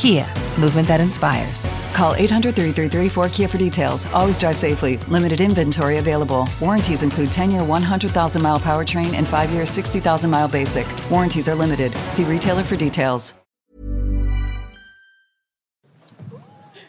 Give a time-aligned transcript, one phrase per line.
[0.00, 0.26] Kia,
[0.58, 1.66] movement that inspires.
[1.92, 4.06] Call 800 333 4KIA for details.
[4.14, 4.96] Always drive safely.
[5.08, 6.48] Limited inventory available.
[6.58, 10.86] Warranties include 10 year 100,000 mile powertrain and 5 year 60,000 mile basic.
[11.10, 11.92] Warranties are limited.
[12.08, 13.34] See retailer for details.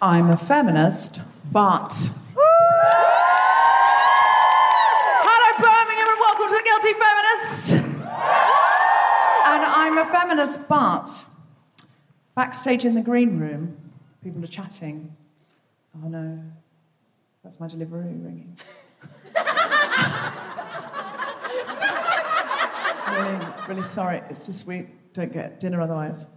[0.01, 1.91] I'm a feminist, but.
[5.27, 7.73] Hello, Birmingham, and welcome to the Guilty Feminist.
[9.51, 11.25] And I'm a feminist, but.
[12.35, 13.77] Backstage in the green room,
[14.23, 15.15] people are chatting.
[15.95, 16.39] Oh no,
[17.43, 18.57] that's my delivery ringing.
[23.11, 24.21] really, really sorry.
[24.29, 24.87] It's this week.
[25.13, 26.29] Don't get dinner otherwise.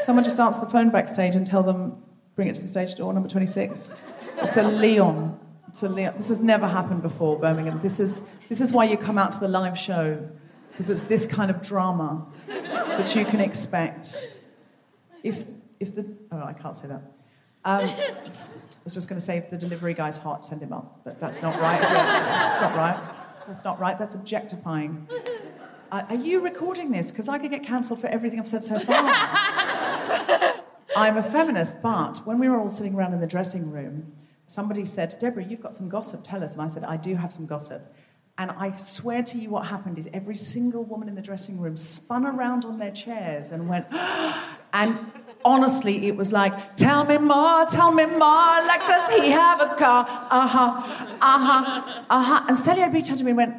[0.00, 2.02] Someone just answer the phone backstage and tell them
[2.34, 3.88] bring it to the stage door, number 26.
[4.38, 5.38] It's a Leon.
[5.68, 6.14] It's a Leon.
[6.16, 7.78] This has never happened before, Birmingham.
[7.78, 10.28] This is this is why you come out to the live show
[10.70, 14.14] because it's this kind of drama that you can expect.
[15.26, 15.44] If
[15.80, 17.02] if the oh I can't say that.
[17.64, 21.00] Um, I was just going to say if the delivery guy's hot, send him up.
[21.04, 21.80] But that's not right?
[21.82, 22.96] That's not right.
[23.44, 23.98] That's not right.
[23.98, 25.08] That's objectifying.
[25.90, 27.10] Uh, are you recording this?
[27.10, 28.96] Because I could get cancelled for everything I've said so far.
[30.96, 34.12] I'm a feminist, but when we were all sitting around in the dressing room,
[34.46, 36.54] somebody said, Deborah, you've got some gossip, tell us.
[36.54, 37.92] And I said, I do have some gossip.
[38.38, 41.76] And I swear to you, what happened is every single woman in the dressing room
[41.76, 43.86] spun around on their chairs and went,
[44.76, 45.00] and
[45.42, 49.74] honestly, it was like, tell me more, tell me more, like, does he have a
[49.74, 50.04] car?
[50.30, 50.82] Uh huh,
[51.20, 52.44] uh huh, uh huh.
[52.48, 53.54] And Sally O'B turned to me and went,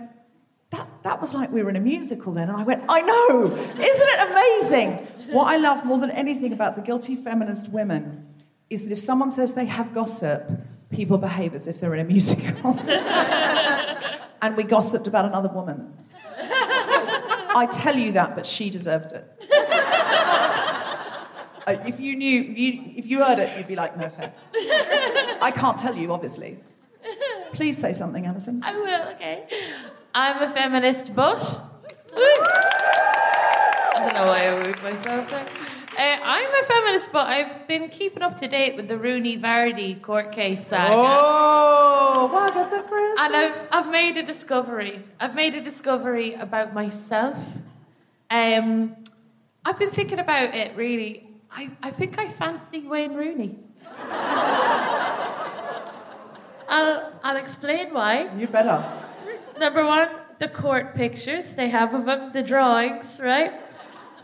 [0.70, 2.50] that, that was like we were in a musical then.
[2.50, 5.08] And I went, I know, isn't it amazing?
[5.34, 8.28] What I love more than anything about the guilty feminist women
[8.70, 10.52] is that if someone says they have gossip,
[10.92, 12.78] people behave as if they're in a musical.
[14.42, 15.94] and we gossiped about another woman.
[16.40, 19.26] I tell you that, but she deserved it.
[21.68, 24.34] Uh, if you knew, you, if you heard it, you'd be like, no fair.
[25.42, 26.58] I can't tell you, obviously.
[27.52, 28.62] Please say something, Alison.
[28.64, 29.48] I will, okay.
[30.16, 31.62] I'm a feminist, but.
[32.16, 35.46] I don't know why I moved myself there.
[36.00, 40.02] Uh, I'm a feminist, but I've been keeping up to date with the Rooney Vardy
[40.02, 40.94] court case saga.
[40.94, 43.20] Oh, wow, that's a first.
[43.20, 45.04] And I've, I've made a discovery.
[45.20, 47.38] I've made a discovery about myself.
[48.30, 48.96] Um,
[49.66, 51.27] I've been thinking about it really.
[51.52, 53.58] I, I think I fancy Wayne Rooney.
[56.70, 58.30] I'll, I'll explain why.
[58.38, 58.84] You better.
[59.60, 60.10] Number one,
[60.40, 63.54] the court pictures they have of him, the drawings, right?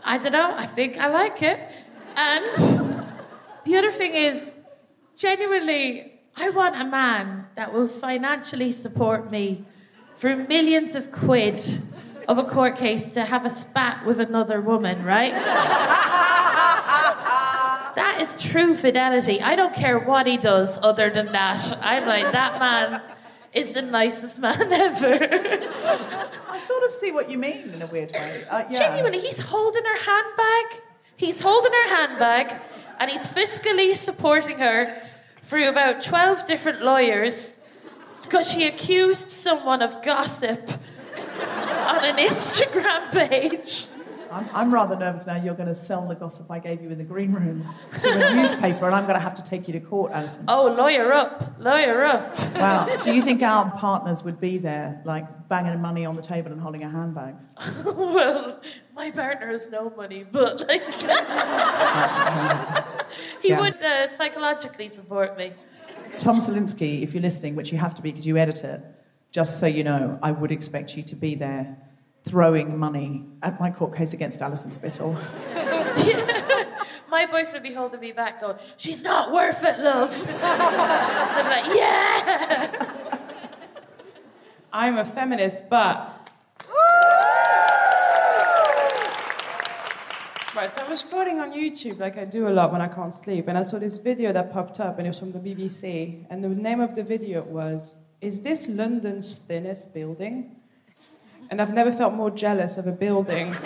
[0.04, 1.58] I don't know, I think I like it.
[2.14, 2.94] And
[3.64, 4.58] the other thing is,
[5.16, 9.64] genuinely, I want a man that will financially support me
[10.16, 11.62] for millions of quid
[12.28, 15.32] of a court case to have a spat with another woman, right?
[17.96, 19.40] that is true fidelity.
[19.40, 21.78] I don't care what he does other than that.
[21.82, 23.02] I'm like, that man
[23.52, 25.14] is the nicest man ever.
[26.48, 28.44] I sort of see what you mean in a weird way.
[28.50, 28.78] Uh, yeah.
[28.78, 30.82] Genuinely, he's holding her handbag.
[31.16, 32.60] He's holding her handbag.
[32.98, 35.00] and he's fiscally supporting her
[35.42, 37.56] through about 12 different lawyers
[38.22, 40.70] because she accused someone of gossip
[41.16, 43.86] on an Instagram page.
[44.34, 46.98] I'm, I'm rather nervous now you're going to sell the gossip I gave you in
[46.98, 47.64] the green room
[48.02, 50.44] to a newspaper, and I'm going to have to take you to court, Alison.
[50.48, 52.36] Oh, lawyer up, lawyer up.
[52.56, 52.96] Wow.
[53.00, 56.60] Do you think our partners would be there, like banging money on the table and
[56.60, 57.54] holding our handbags?
[57.84, 58.60] well,
[58.96, 60.82] my partner has no money, but like,
[63.42, 63.60] he Yeah.
[63.60, 65.52] would uh, psychologically support me.
[66.18, 68.80] Tom Salinsky, if you're listening, which you have to be because you edit it,
[69.30, 71.76] just so you know, I would expect you to be there
[72.24, 75.12] throwing money at my court case against Alison Spittle.
[77.10, 80.10] My boyfriend would be holding me back, going, "She's not worth it, love."
[80.42, 82.90] I'm like, "Yeah."
[84.72, 86.10] I'm a feminist, but.
[90.56, 93.14] Right, so I was scrolling on YouTube like I do a lot when I can't
[93.14, 96.24] sleep, and I saw this video that popped up, and it was from the BBC.
[96.30, 100.56] And the name of the video was Is this London's thinnest building?
[101.54, 103.50] And I've never felt more jealous of a building.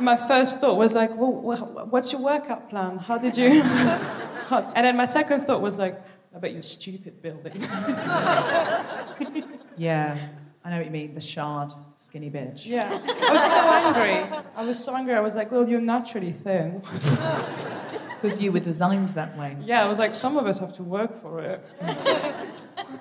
[0.00, 2.98] my first thought was like, well, wha- what's your workout plan?
[2.98, 3.62] How did you.
[4.50, 6.02] And then my second thought was like,
[6.34, 7.60] I bet you're stupid building.
[9.76, 10.18] Yeah,
[10.64, 11.14] I know what you mean.
[11.14, 12.66] The shard, skinny bitch.
[12.66, 12.88] Yeah.
[13.28, 14.38] I was so angry.
[14.56, 15.14] I was so angry.
[15.14, 16.82] I was like, well, you're naturally thin.
[18.20, 19.56] Because you were designed that way.
[19.60, 21.60] Yeah, I was like, some of us have to work for it.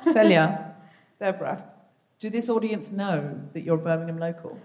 [0.02, 0.76] Celia,
[1.20, 1.73] Deborah.
[2.24, 4.58] Do this audience know that you're a Birmingham local?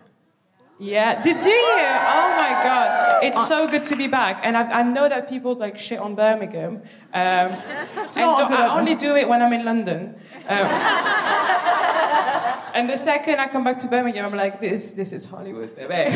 [0.78, 1.20] Yeah.
[1.20, 1.86] Did do you?
[2.16, 4.42] Oh my god, it's so good to be back.
[4.44, 6.82] And I, I know that people like shit on Birmingham.
[7.12, 10.14] Um, and not do- good I only do it when I'm in London.
[10.46, 10.58] Um,
[12.76, 15.88] and the second I come back to Birmingham, I'm like, this, this is Hollywood, baby.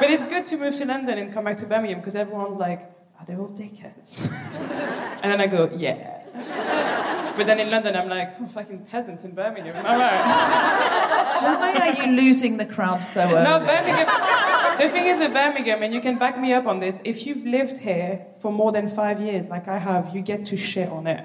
[0.00, 2.80] but it's good to move to London and come back to Birmingham because everyone's like,
[3.20, 4.22] are they all dickheads?
[5.22, 7.16] and then I go, yeah.
[7.40, 9.74] But then in London, I'm like, oh, fucking peasants in Birmingham.
[9.74, 11.72] Am I right?
[11.74, 13.44] Why are you losing the crowd so early?
[13.44, 14.08] No, Birmingham.
[14.76, 17.46] The thing is with Birmingham, and you can back me up on this, if you've
[17.46, 21.06] lived here for more than five years, like I have, you get to shit on
[21.06, 21.24] it.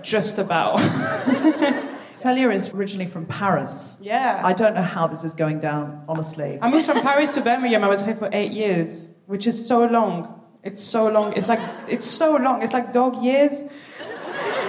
[0.00, 0.78] Just about.
[2.14, 3.98] Celia is originally from Paris.
[4.00, 4.40] Yeah.
[4.42, 6.58] I don't know how this is going down, honestly.
[6.62, 7.84] I moved from Paris to Birmingham.
[7.84, 10.40] I was here for eight years, which is so long.
[10.64, 11.34] It's so long.
[11.34, 12.62] It's like it's so long.
[12.62, 13.62] It's like dog years.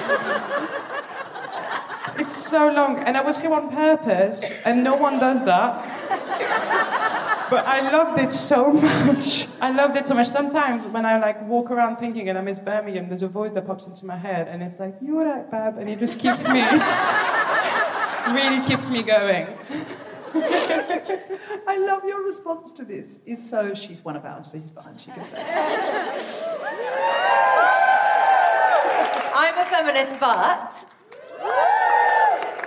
[2.18, 5.86] It's so long, and I was here on purpose, and no one does that.
[7.50, 9.48] But I loved it so much.
[9.62, 10.28] I loved it so much.
[10.28, 13.68] Sometimes when I like walk around thinking and I miss Birmingham, there's a voice that
[13.68, 16.62] pops into my head, and it's like, "You alright, Bab?" And it just keeps me,
[18.40, 19.48] really keeps me going.
[21.68, 23.19] I love your response to this.
[23.25, 24.51] Is so she's one of ours.
[24.51, 24.98] She's fine.
[24.98, 25.42] She can say.
[29.36, 29.40] It.
[29.40, 30.86] I'm a feminist, but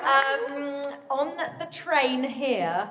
[0.05, 2.89] um, on the train here,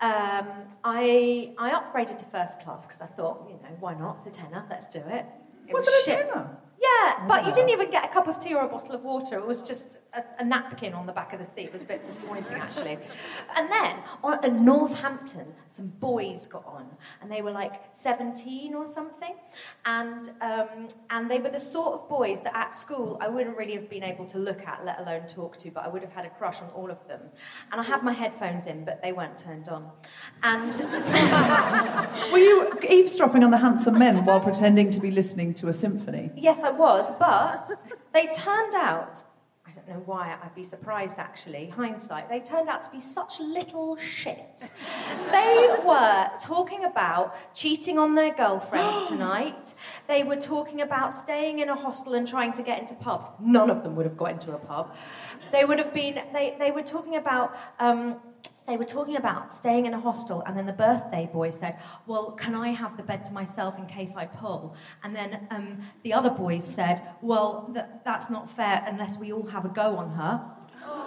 [0.00, 0.48] um,
[0.84, 4.16] I I upgraded to first class because I thought, you know, why not?
[4.26, 4.64] It's a tenner.
[4.68, 5.26] Let's do it.
[5.70, 6.58] Was was it a tenner?
[6.80, 9.38] Yeah, but you didn't even get a cup of tea or a bottle of water.
[9.38, 11.66] It was just a, a napkin on the back of the seat.
[11.66, 12.98] It was a bit disappointing, actually.
[13.56, 16.86] And then on, in Northampton, some boys got on,
[17.20, 19.34] and they were like 17 or something,
[19.86, 23.74] and um, and they were the sort of boys that at school I wouldn't really
[23.74, 26.26] have been able to look at, let alone talk to, but I would have had
[26.26, 27.20] a crush on all of them.
[27.72, 29.90] And I had my headphones in, but they weren't turned on.
[30.42, 30.74] And
[32.32, 36.30] Were you eavesdropping on the handsome men while pretending to be listening to a symphony?
[36.36, 37.70] Yes, I was, but
[38.12, 39.22] they turned out.
[39.66, 42.30] I don't know why, I'd be surprised actually, hindsight.
[42.30, 44.72] They turned out to be such little shits.
[45.30, 49.74] They were talking about cheating on their girlfriends tonight.
[50.06, 53.26] They were talking about staying in a hostel and trying to get into pubs.
[53.38, 54.94] None of them would have got into a pub.
[55.52, 57.54] They would have been, they, they were talking about.
[57.78, 58.16] Um,
[58.66, 62.32] they were talking about staying in a hostel, and then the birthday boy said, Well,
[62.32, 64.74] can I have the bed to myself in case I pull?
[65.02, 69.46] And then um, the other boys said, Well, th- that's not fair unless we all
[69.46, 70.44] have a go on her.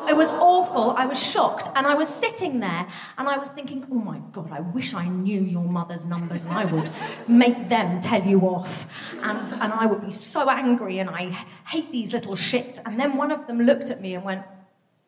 [0.07, 0.91] It was awful.
[0.91, 1.69] I was shocked.
[1.75, 2.87] And I was sitting there
[3.17, 6.53] and I was thinking, oh my God, I wish I knew your mother's numbers and
[6.53, 6.89] I would
[7.27, 9.13] make them tell you off.
[9.21, 11.31] And, and I would be so angry and I
[11.67, 12.79] hate these little shits.
[12.85, 14.43] And then one of them looked at me and went,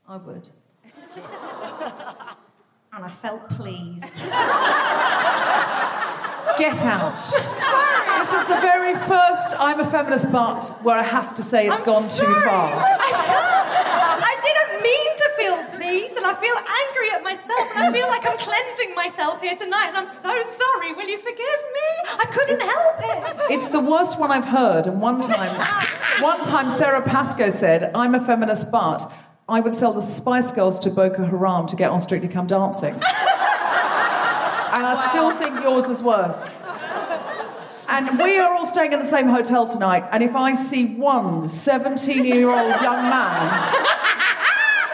[0.08, 0.50] I would.
[3.00, 4.26] And I felt pleased.
[6.60, 7.22] Get out.
[7.22, 8.20] Sorry.
[8.20, 11.80] This is the very first I'm a feminist but where I have to say it's
[11.80, 12.76] I'm gone too far.
[12.76, 14.22] I, can't.
[14.22, 18.10] I didn't mean to feel pleased, and I feel angry at myself and I feel
[18.10, 20.92] like I'm cleansing myself here tonight and I'm so sorry.
[20.94, 21.90] Will you forgive me?
[22.06, 23.54] I couldn't help it.
[23.54, 24.88] It's the worst one I've heard.
[24.88, 25.62] And one time,
[26.20, 29.10] one time Sara Pascoe said, "I'm a feminist, but
[29.50, 32.94] I would sell the Spice Girls to Boko Haram to get on Strictly Come Dancing."
[32.94, 33.04] and
[34.86, 36.50] I still think yours is worse.
[37.90, 40.08] And we are all staying in the same hotel tonight.
[40.12, 43.74] And if I see one 17 year old young man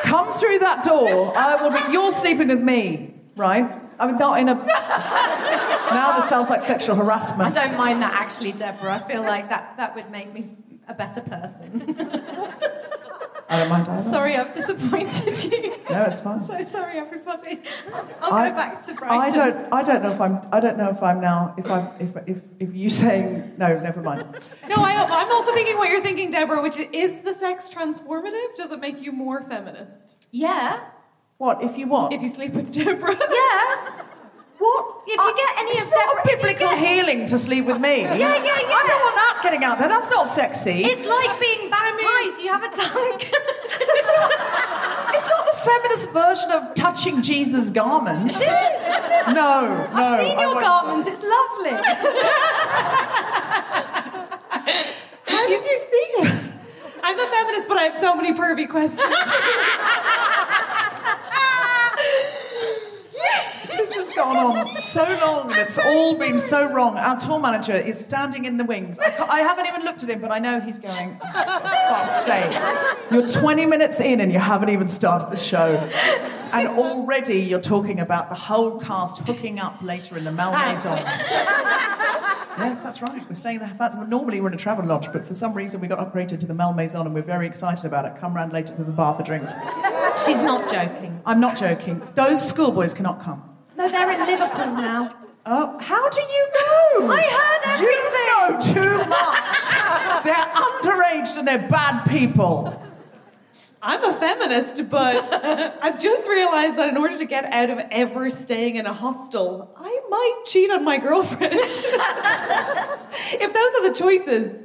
[0.04, 1.92] come through that door, I will be.
[1.92, 3.70] You're sleeping with me, right?
[4.00, 4.56] I mean, not in a.
[4.56, 7.56] Now this sounds like sexual harassment.
[7.56, 8.96] I don't mind that actually, Deborah.
[8.96, 10.56] I feel like that, that would make me
[10.88, 11.96] a better person.
[13.48, 14.00] I don't mind either.
[14.02, 15.76] sorry I've disappointed you.
[15.90, 16.42] No, it's fine.
[16.50, 17.60] So sorry, everybody.
[18.22, 19.22] I'll I- go back to Brighton.
[19.22, 19.74] I don't.
[19.74, 20.40] I don't know if I'm.
[20.52, 21.54] I don't know if I'm now.
[21.58, 21.90] If I'm.
[22.00, 24.26] If if if you saying no, never mind.
[24.68, 28.56] No, I, I'm also thinking what you're thinking, Deborah, which is, is the sex transformative?
[28.58, 30.28] Does it make you more feminist?
[30.32, 30.80] Yeah.
[31.38, 32.14] What if you want?
[32.14, 33.16] If you sleep with Deborah?
[33.16, 34.02] Yeah.
[34.58, 35.04] What?
[35.06, 37.66] If you get any it's of not Deborah, if you biblical get- healing to sleep
[37.66, 38.02] with me.
[38.02, 38.80] Yeah, yeah, yeah.
[38.82, 39.88] I don't want that getting out there.
[39.90, 40.84] That's not sexy.
[40.84, 41.95] It's like being baptized.
[42.56, 43.32] Have a dunk.
[45.18, 48.32] It's not the feminist version of touching Jesus' garment.
[48.32, 48.42] It is.
[49.34, 49.90] No, no.
[49.94, 51.08] I've seen your garment.
[51.08, 51.72] It's lovely.
[55.26, 56.52] How did you see it?
[57.02, 59.02] I'm a feminist, but I have so many pervy questions.
[64.16, 66.98] Has gone on so long and it's all been so wrong.
[66.98, 68.98] Our tour manager is standing in the wings.
[69.00, 72.26] I, I haven't even looked at him, but I know he's going, "Oh, for fuck's
[72.26, 73.12] sake.
[73.12, 75.76] You're 20 minutes in and you haven't even started the show.
[76.54, 80.98] And already you're talking about the whole cast hooking up later in the Malmaison.
[82.58, 83.28] Yes, that's right.
[83.28, 83.70] We're staying there.
[83.70, 86.40] In fact, normally we're in a travel lodge, but for some reason we got upgraded
[86.40, 88.18] to the Malmaison and we're very excited about it.
[88.18, 89.58] Come round later to the bar for drinks.
[90.26, 91.22] She's not joking.
[91.26, 92.02] I'm not joking.
[92.16, 93.55] Those schoolboys cannot come.
[93.78, 95.16] No, they're in Liverpool now.
[95.46, 97.10] Oh, how do you know?
[97.12, 97.96] I heard everything.
[97.96, 100.24] You know too much.
[100.24, 102.82] they're underage and they're bad people.
[103.82, 105.32] I'm a feminist, but
[105.82, 109.72] I've just realized that in order to get out of ever staying in a hostel,
[109.78, 111.54] I might cheat on my girlfriend.
[111.60, 114.64] if those are the choices.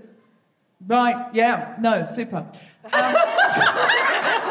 [0.87, 2.39] Right, yeah, no, super.
[2.39, 2.51] Um,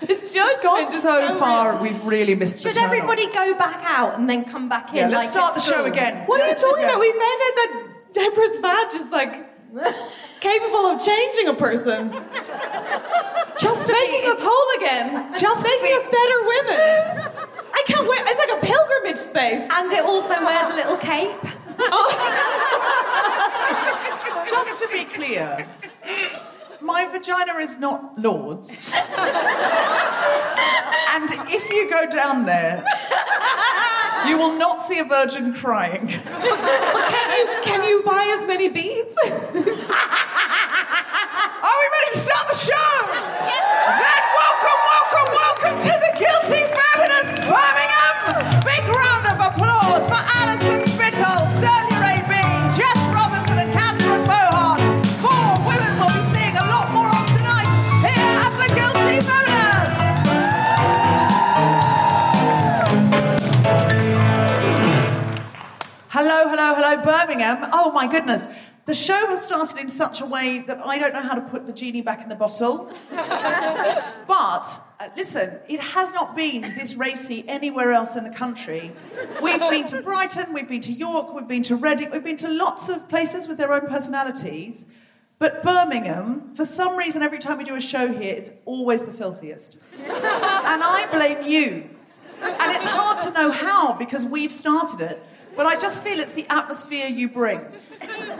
[0.08, 1.34] The It's judgment gone is so real.
[1.38, 4.90] far, we've really missed the Should turn everybody go back out and then come back
[4.90, 4.96] in?
[4.96, 6.24] Yeah, let's like start at the show again.
[6.26, 6.90] What are you talking Yeah.
[6.90, 7.00] about?
[7.00, 7.70] We found out that
[8.14, 9.34] Deborah's vag is like
[10.40, 12.10] capable of changing a person,
[13.58, 16.78] Just to making be, us whole again, Just making be- us better women.
[17.74, 18.20] I can't wait.
[18.24, 19.62] It's like a pilgrimage space.
[19.72, 21.36] And it also wears a little cape.
[21.80, 22.10] Oh.
[24.50, 25.66] just to be clear,
[26.80, 28.92] my vagina is not Lourdes.
[29.08, 29.08] and
[31.50, 32.84] if you go down there,
[34.26, 36.06] you will not see a virgin crying.
[36.06, 39.16] But can you can you buy as many beads?
[39.24, 39.30] Are
[41.80, 42.98] we ready to start the show?
[43.98, 44.17] Then
[66.96, 67.68] Birmingham.
[67.72, 68.48] Oh my goodness.
[68.88, 71.66] The show has started in such a way that I don't know how to put
[71.66, 72.90] the genie back in the bottle.
[73.10, 78.92] but uh, listen, it has not been this racy anywhere else in the country.
[79.42, 82.48] We've been to Brighton, we've been to York, we've been to Reading, we've been to
[82.48, 84.86] lots of places with their own personalities.
[85.38, 89.12] But Birmingham, for some reason, every time we do a show here, it's always the
[89.12, 89.78] filthiest.
[89.98, 90.12] and
[90.82, 91.90] I blame you.
[92.40, 95.22] And it's hard to know how because we've started it,
[95.58, 97.60] but I just feel it's the atmosphere you bring.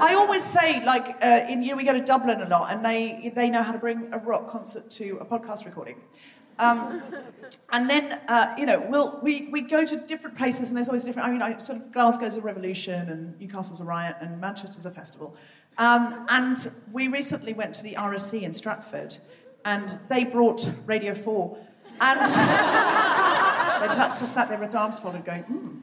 [0.00, 2.84] I always say, like, uh, in, you know, we go to Dublin a lot, and
[2.84, 5.96] they they know how to bring a rock concert to a podcast recording.
[6.60, 7.02] Um,
[7.72, 11.02] and then, uh, you know, we'll, we, we go to different places, and there's always
[11.02, 11.28] different.
[11.28, 14.90] I mean, I, sort of Glasgow's a revolution, and Newcastle's a riot, and Manchester's a
[14.92, 15.34] festival.
[15.76, 16.56] Um, and
[16.92, 19.18] we recently went to the RSC in Stratford,
[19.64, 21.58] and they brought Radio 4.
[22.00, 22.20] And
[23.80, 25.78] they just sat there with their arms folded, going, hmm,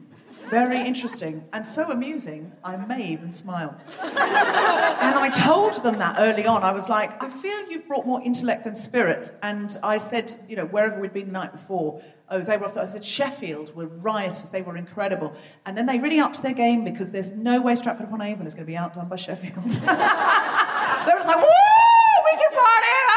[0.50, 3.76] very interesting, and so amusing, I may even smile.
[4.02, 6.62] and I told them that early on.
[6.62, 9.36] I was like, I feel you've brought more intellect than spirit.
[9.42, 12.74] And I said, you know, wherever we'd been the night before, oh, they were off.
[12.74, 15.34] The, I said, Sheffield were riotous, they were incredible.
[15.64, 18.54] And then they really upped their game because there's no way Stratford upon Avon is
[18.54, 19.54] going to be outdone by Sheffield.
[19.64, 23.15] they was like, woo, we can party!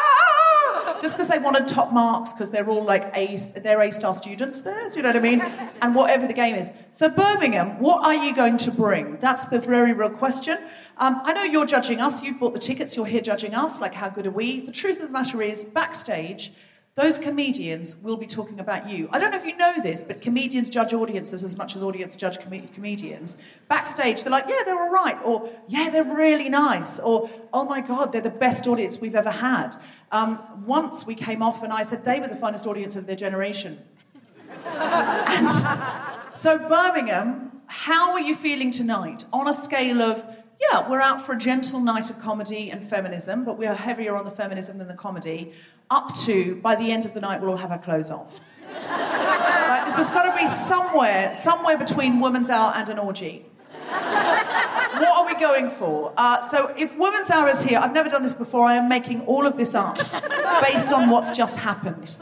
[0.99, 4.13] Ah!" just because they wanted top marks because they're all like A, they're A star
[4.13, 4.89] students there.
[4.89, 5.43] Do you know what I mean?
[5.81, 6.71] And whatever the game is.
[6.91, 9.17] So Birmingham, what are you going to bring?
[9.17, 10.57] That's the very real question.
[10.97, 12.21] Um, I know you're judging us.
[12.21, 12.97] You've bought the tickets.
[12.97, 13.79] You're here judging us.
[13.79, 14.59] Like, how good are we?
[14.59, 16.51] The truth of the matter is, backstage.
[16.95, 19.07] Those comedians will be talking about you.
[19.11, 22.15] I don't know if you know this, but comedians judge audiences as much as audience
[22.15, 23.37] judge com- comedians.
[23.69, 27.79] Backstage, they're like, yeah, they're all right, or yeah, they're really nice, or oh my
[27.79, 29.75] God, they're the best audience we've ever had.
[30.11, 33.15] Um, once we came off and I said they were the finest audience of their
[33.15, 33.79] generation.
[34.65, 35.49] and
[36.33, 40.25] so, Birmingham, how are you feeling tonight on a scale of
[40.59, 44.15] yeah, we're out for a gentle night of comedy and feminism, but we are heavier
[44.15, 45.53] on the feminism than the comedy.
[45.89, 48.39] Up to, by the end of the night, we'll all have our clothes off.
[48.71, 53.45] right, this has got to be somewhere, somewhere between Woman's Hour and an orgy.
[53.89, 56.13] what are we going for?
[56.17, 59.21] Uh, so, if Woman's Hour is here, I've never done this before, I am making
[59.21, 59.97] all of this up
[60.61, 62.17] based on what's just happened.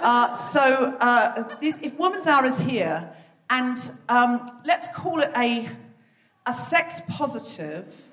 [0.00, 3.10] Uh, so, uh, if Woman's Hour is here,
[3.50, 5.68] and um, let's call it a
[6.46, 8.08] a sex positive,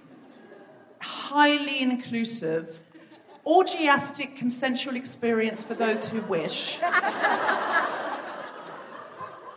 [1.00, 2.84] highly inclusive,
[3.46, 6.80] orgiastic consensual experience for those who wish,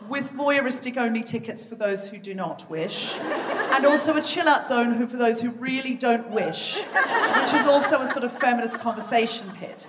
[0.07, 4.65] with voyeuristic only tickets for those who do not wish, and also a chill out
[4.65, 9.51] zone for those who really don't wish, which is also a sort of feminist conversation
[9.57, 9.87] pit.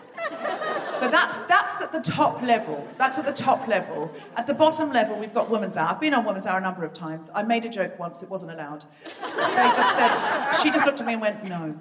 [1.02, 2.86] So that's that's at the top level.
[2.96, 4.08] That's at the top level.
[4.36, 5.88] At the bottom level, we've got Women's Hour.
[5.88, 7.28] I've been on Women's Hour a number of times.
[7.34, 8.84] I made a joke once; it wasn't allowed.
[9.20, 11.74] They just said she just looked at me and went, "No,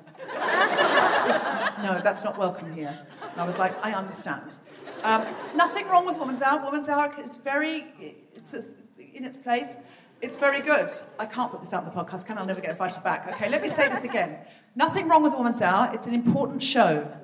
[1.28, 1.46] just,
[1.84, 2.98] no, that's not welcome here."
[3.32, 4.58] And I was like, "I understand."
[5.04, 5.24] Um,
[5.56, 6.66] nothing wrong with Women's Hour.
[6.66, 7.94] Women's Hour is very,
[8.34, 8.56] it's
[8.98, 9.78] in its place.
[10.24, 10.90] It's very good.
[11.20, 12.42] I can't put this out in the podcast, can I?
[12.42, 13.28] I'll never get invited back.
[13.34, 14.40] Okay, let me say this again.
[14.76, 15.92] Nothing wrong with Women's Hour.
[15.94, 17.21] It's an important show.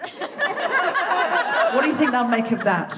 [1.74, 2.94] what do you think they'll make of that?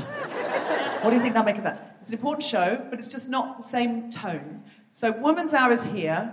[1.02, 1.96] What do you think they'll make of that?
[1.98, 4.62] It's an important show, but it's just not the same tone.
[4.90, 6.32] So, Woman's Hour is here.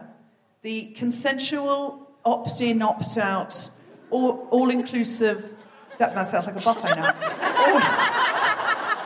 [0.61, 3.71] The consensual, opt in, opt out,
[4.11, 5.55] all inclusive,
[5.97, 7.15] that sounds like a buffet now.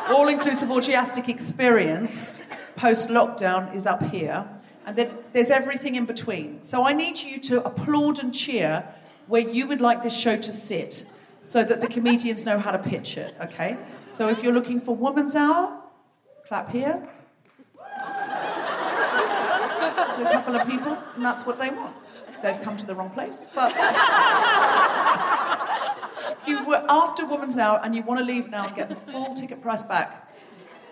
[0.09, 2.33] All inclusive orgiastic experience
[2.75, 4.45] post lockdown is up here.
[4.85, 6.61] And then there's everything in between.
[6.61, 8.85] So, I need you to applaud and cheer
[9.27, 11.05] where you would like this show to sit
[11.43, 13.77] so that the comedians know how to pitch it, okay?
[14.09, 15.77] So if you're looking for Woman's Hour,
[16.47, 17.07] clap here.
[20.15, 21.95] So a couple of people, and that's what they want.
[22.41, 23.73] They've come to the wrong place, but
[26.39, 28.95] if you were after Woman's Hour and you want to leave now and get the
[28.95, 30.33] full ticket price back,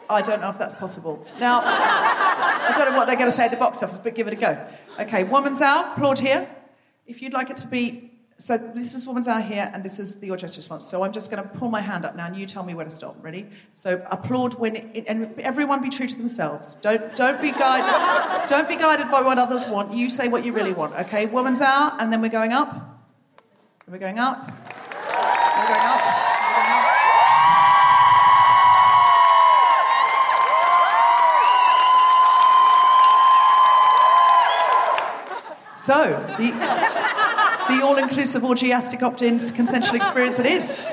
[0.10, 1.26] I don't know if that's possible.
[1.40, 4.28] Now, I don't know what they're going to say at the box office, but give
[4.28, 4.68] it a go.
[5.00, 6.50] Okay, Woman's Hour, applaud here.
[7.08, 8.11] If you'd like it to be
[8.42, 10.84] so this is Woman's Hour here, and this is the Orchestra response.
[10.84, 12.86] So I'm just going to pull my hand up now, and you tell me where
[12.86, 13.16] to stop.
[13.22, 13.46] Ready?
[13.76, 16.74] So applaud when, it, and everyone be true to themselves.
[16.74, 18.50] Don't don't be guided.
[18.50, 19.94] don't be guided by what others want.
[19.94, 20.96] You say what you really want.
[20.96, 21.28] Okay?
[21.28, 22.74] Woman's Hour, and then we're going up.
[23.88, 24.40] We're going up.
[24.40, 26.02] We're going up.
[26.02, 26.98] We're going up.
[35.76, 37.31] So the
[37.78, 40.88] the all inclusive orgiastic opt in consensual experience it is.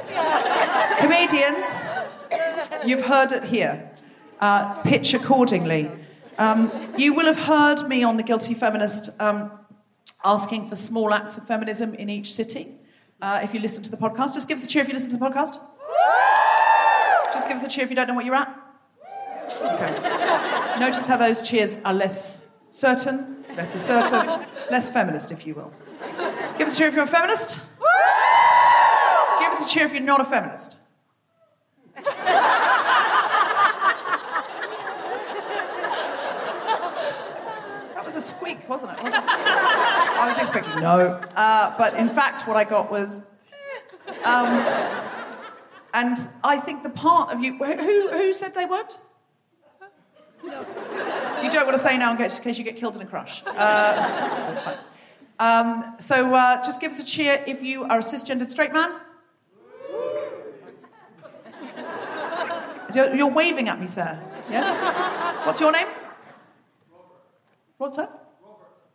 [0.98, 1.84] Comedians,
[2.86, 3.90] you've heard it here.
[4.40, 5.90] Uh, pitch accordingly.
[6.38, 9.50] Um, you will have heard me on The Guilty Feminist um,
[10.24, 12.76] asking for small acts of feminism in each city.
[13.20, 15.10] Uh, if you listen to the podcast, just give us a cheer if you listen
[15.10, 15.58] to the podcast.
[17.32, 18.56] Just give us a cheer if you don't know what you're at.
[19.60, 20.78] Okay.
[20.78, 25.72] Notice how those cheers are less certain, less assertive, less feminist, if you will.
[26.58, 27.60] Give us a cheer if you're a feminist.
[27.78, 27.86] Woo!
[29.38, 30.78] Give us a cheer if you're not a feminist.
[37.94, 39.02] that was a squeak, wasn't it?
[39.04, 39.30] Wasn't it?
[39.30, 41.20] I was expecting no.
[41.36, 43.20] Uh, but in fact, what I got was.
[44.08, 44.12] Eh.
[44.24, 44.48] Um,
[45.94, 47.56] and I think the part of you.
[47.56, 48.98] Who, who said they weren't?
[50.44, 50.60] No.
[51.40, 53.06] You don't want to say now in case, in case you get killed in a
[53.06, 53.44] crush.
[53.46, 54.76] Uh, that's fine.
[55.38, 58.90] Um, so uh, just give us a cheer if you are a cisgendered straight man.
[62.94, 64.18] You're, you're waving at me, sir.
[64.50, 64.78] Yes?
[65.46, 65.86] What's your name?
[66.90, 67.14] Robert.
[67.76, 68.10] What's that?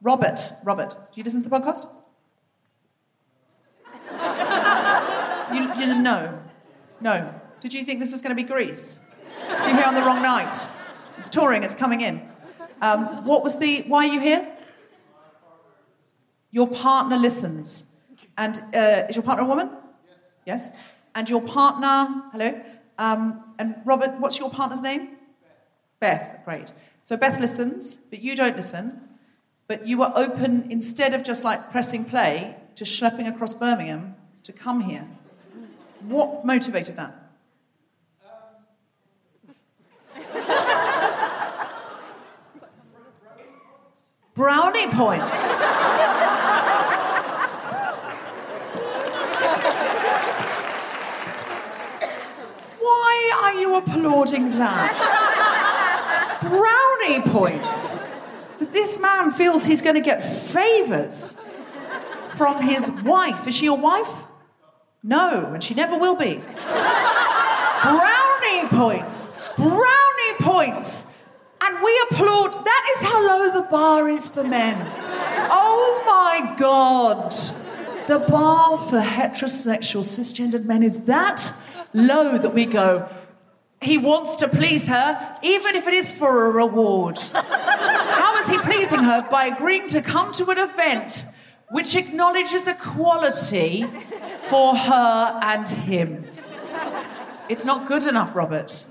[0.02, 0.40] Robert.
[0.64, 0.90] Robert.
[0.90, 1.88] Do you listen to the podcast?
[5.54, 6.42] you, you no.
[7.00, 7.34] No.
[7.60, 9.00] Did you think this was going to be Grease?
[9.48, 10.56] You're here on the wrong night.
[11.18, 12.28] It's touring, it's coming in.
[12.82, 13.84] Um, what was the.
[13.84, 14.53] Why are you here?
[16.54, 17.92] Your partner listens.
[18.38, 19.70] And uh, is your partner a woman?
[20.46, 20.70] Yes.
[20.70, 20.78] yes?
[21.16, 22.62] and your partner, hello,
[22.98, 25.10] um, and Robert, what's your partner's name?
[26.00, 26.74] Beth, great.
[27.02, 29.02] So Beth listens, but you don't listen.
[29.68, 34.52] But you were open, instead of just like pressing play, to schlepping across Birmingham to
[34.52, 35.08] come here.
[36.02, 37.20] What motivated that?
[44.34, 45.52] Brownie points.
[52.84, 55.00] Why are you applauding that?
[56.42, 57.98] Brownie points.
[58.60, 61.36] That this man feels he's going to get favours
[62.36, 63.48] from his wife.
[63.48, 64.26] Is she your wife?
[65.04, 66.42] No, and she never will be.
[67.84, 69.30] Brownie points.
[69.58, 71.08] Brownie points.
[71.62, 72.66] And we applaud.
[72.66, 74.78] That is how low the bar is for men.
[75.50, 77.34] Oh my God.
[78.08, 81.54] The bar for heterosexual cisgendered men is that
[81.94, 83.08] low that we go,
[83.84, 87.20] he wants to please her, even if it is for a reward.
[87.20, 89.28] How is he pleasing her?
[89.30, 91.26] By agreeing to come to an event
[91.70, 93.86] which acknowledges equality
[94.38, 96.26] for her and him.
[97.50, 98.86] It's not good enough, Robert.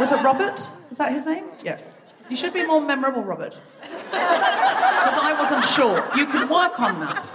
[0.00, 0.70] Was it Robert?
[0.90, 1.44] Is that his name?
[1.62, 1.80] Yeah.
[2.28, 3.58] You should be more memorable, Robert.
[3.82, 6.08] Because I wasn't sure.
[6.16, 7.32] You can work on that.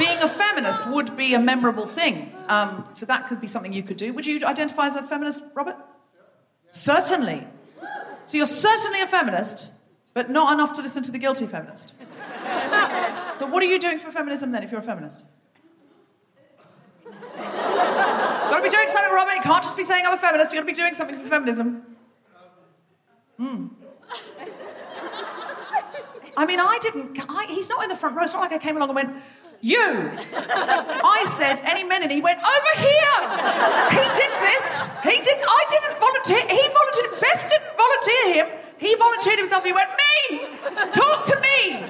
[0.00, 2.34] Being a feminist would be a memorable thing.
[2.48, 4.14] Um, so that could be something you could do.
[4.14, 5.76] Would you identify as a feminist, Robert?
[6.70, 7.46] Certainly.
[8.24, 9.72] So you're certainly a feminist,
[10.14, 11.94] but not enough to listen to the guilty feminist.
[13.38, 15.26] But what are you doing for feminism then if you're a feminist?
[17.36, 19.34] Gotta be doing something, Robert.
[19.34, 20.54] You can't just be saying I'm a feminist.
[20.54, 21.84] You gotta be doing something for feminism.
[23.36, 23.66] Hmm.
[26.36, 27.18] I mean, I didn't.
[27.28, 28.22] I, he's not in the front row.
[28.22, 29.22] It's not like I came along and went,
[29.62, 30.10] You!
[30.32, 32.02] I said, Any men?
[32.02, 33.20] And he went, Over here!
[33.90, 34.88] He did this.
[35.02, 35.36] He did.
[35.38, 36.48] I didn't volunteer.
[36.48, 37.20] He volunteered.
[37.20, 38.60] Beth didn't volunteer him.
[38.78, 39.64] He volunteered himself.
[39.64, 40.38] He went, Me!
[40.90, 41.84] Talk to me!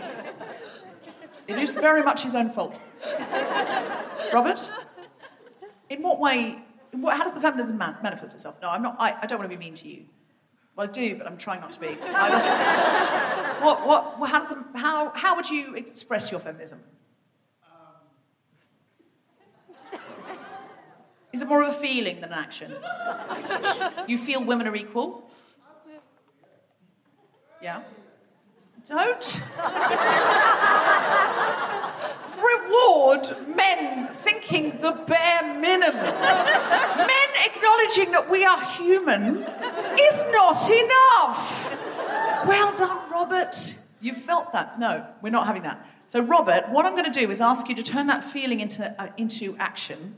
[1.47, 2.81] It is very much his own fault.
[4.33, 4.71] Robert?
[5.89, 6.59] In what way?
[6.93, 8.59] What, how does the feminism man, manifest itself?
[8.61, 8.97] No, I'm not.
[8.99, 10.05] I, I don't want to be mean to you.
[10.77, 11.89] Well, I do, but I'm trying not to be.
[11.89, 12.61] I just.
[13.63, 13.87] What?
[14.19, 14.31] What?
[14.31, 14.55] How does?
[14.75, 15.11] How?
[15.15, 16.81] How would you express your feminism?
[21.33, 22.75] Is it more of a feeling than an action?
[24.09, 25.31] You feel women are equal?
[27.63, 27.83] Yeah.
[28.89, 29.43] Don't
[32.43, 35.95] reward men thinking the bare minimum.
[35.95, 39.45] Men acknowledging that we are human
[40.01, 41.73] is not enough.
[42.47, 43.75] Well done, Robert.
[44.01, 44.81] You felt that.
[44.81, 45.87] No, we're not having that.
[46.07, 49.01] So, Robert, what I'm going to do is ask you to turn that feeling into,
[49.01, 50.17] uh, into action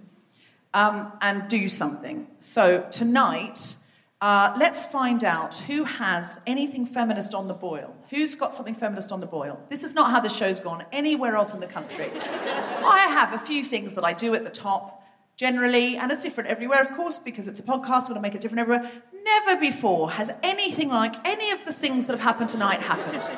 [0.74, 2.26] um, and do something.
[2.38, 3.76] So, tonight,
[4.22, 7.94] uh, let's find out who has anything feminist on the boil.
[8.11, 9.61] Who's got something feminist on the boil?
[9.68, 12.11] This is not how the show's gone anywhere else in the country.
[12.20, 15.02] I have a few things that I do at the top,
[15.37, 18.35] generally, and it's different everywhere, of course, because it's a podcast, we're going to make
[18.37, 18.90] it different everywhere.
[19.24, 23.28] Never before has anything like any of the things that have happened tonight happened.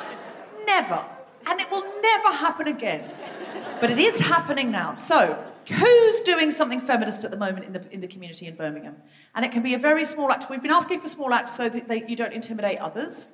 [0.66, 1.02] Never.
[1.46, 3.10] And it will never happen again.
[3.80, 4.92] But it is happening now.
[4.92, 8.96] So, who's doing something feminist at the moment in the, in the community in Birmingham?
[9.34, 10.46] And it can be a very small act.
[10.48, 13.28] We've been asking for small acts so that they, you don't intimidate others.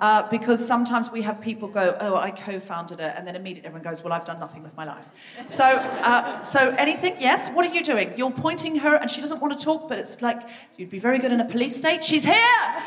[0.00, 3.82] Uh, because sometimes we have people go, oh, I co-founded it, and then immediately everyone
[3.82, 5.10] goes, well, I've done nothing with my life.
[5.48, 7.16] So, uh, so anything?
[7.18, 7.50] Yes.
[7.50, 8.12] What are you doing?
[8.16, 11.18] You're pointing her, and she doesn't want to talk, but it's like you'd be very
[11.18, 12.04] good in a police state.
[12.04, 12.36] She's here.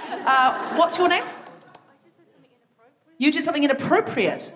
[0.09, 1.25] Uh, what's your name?
[3.17, 4.53] You did something inappropriate.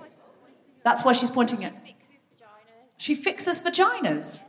[0.83, 1.73] That's why she's pointing it.
[2.97, 4.43] She fixes vaginas.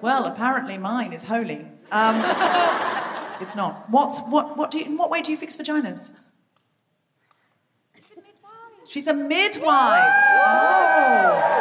[0.00, 1.66] Well, apparently mine is holy.
[1.90, 2.16] Um,
[3.40, 3.88] it's not.
[3.90, 4.56] What's what?
[4.56, 4.84] What do you?
[4.86, 6.12] In what way do you fix vaginas?
[7.94, 8.90] She's a midwives.
[8.90, 10.14] She's a midwife.
[10.46, 11.56] Oh.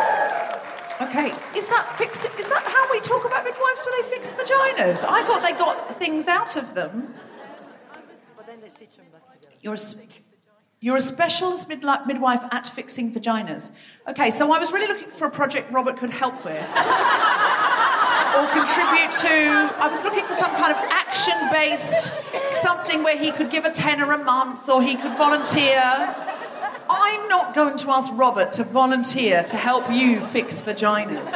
[1.02, 1.34] Okay.
[1.58, 2.26] Is that fix?
[2.26, 3.82] Is that how we talk about midwives?
[3.82, 5.06] Do they fix vaginas?
[5.08, 7.14] I thought they got things out of them.
[9.62, 9.78] You're a,
[10.86, 13.72] you're a specialist midwife at fixing vaginas.
[14.08, 16.70] Okay, so I was really looking for a project Robert could help with
[18.38, 19.74] or contribute to.
[19.82, 22.14] I was looking for some kind of action based
[22.52, 25.82] something where he could give a tenner a month or he could volunteer.
[26.88, 31.32] I'm not going to ask Robert to volunteer to help you fix vaginas.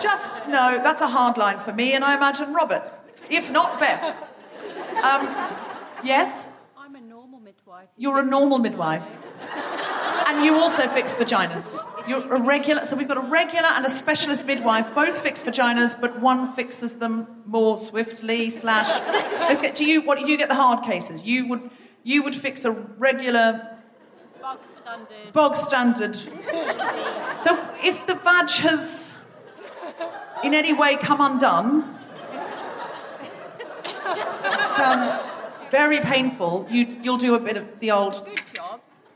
[0.00, 2.84] Just no, that's a hard line for me, and I imagine Robert.
[3.28, 4.02] If not, Beth.
[5.04, 5.28] Um,
[6.02, 6.48] yes?
[6.74, 7.85] I'm a normal midwife.
[7.98, 9.06] You're a normal midwife.
[10.26, 11.82] And you also fix vaginas.
[12.06, 12.84] You're a regular.
[12.84, 14.94] So we've got a regular and a specialist midwife.
[14.94, 18.50] Both fix vaginas, but one fixes them more swiftly.
[18.50, 18.90] Slash,
[19.76, 20.02] do you?
[20.02, 21.24] What do you get the hard cases?
[21.24, 21.70] You would.
[22.02, 23.78] You would fix a regular.
[24.42, 25.32] Bog standard.
[25.32, 26.16] Bog standard.
[27.40, 29.14] so if the vag has
[30.44, 31.98] in any way come undone,
[34.60, 35.26] sounds
[35.70, 38.28] very painful, you, you'll do a bit of the old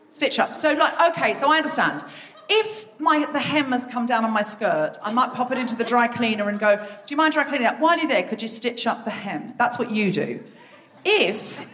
[0.09, 0.55] stitch up.
[0.55, 2.05] So, like, okay, so I understand.
[2.49, 5.77] If my the hem has come down on my skirt, I might pop it into
[5.77, 7.79] the dry cleaner and go, "Do you mind dry cleaning that?
[7.79, 10.43] While you're there, could you stitch up the hem?" That's what you do.
[11.05, 11.69] If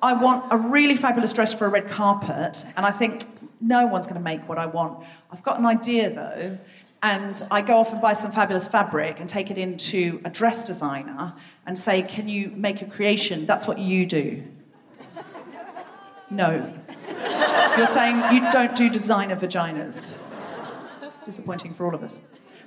[0.00, 3.24] I want a really fabulous dress for a red carpet, and I think
[3.60, 5.04] no one's going to make what I want.
[5.30, 6.58] I've got an idea though,
[7.02, 10.62] and I go off and buy some fabulous fabric and take it into a dress
[10.62, 11.34] designer
[11.66, 13.46] and say, Can you make a creation?
[13.46, 14.42] That's what you do.
[16.30, 16.72] No.
[17.76, 20.18] You're saying you don't do designer vaginas.
[21.02, 22.22] It's disappointing for all of us.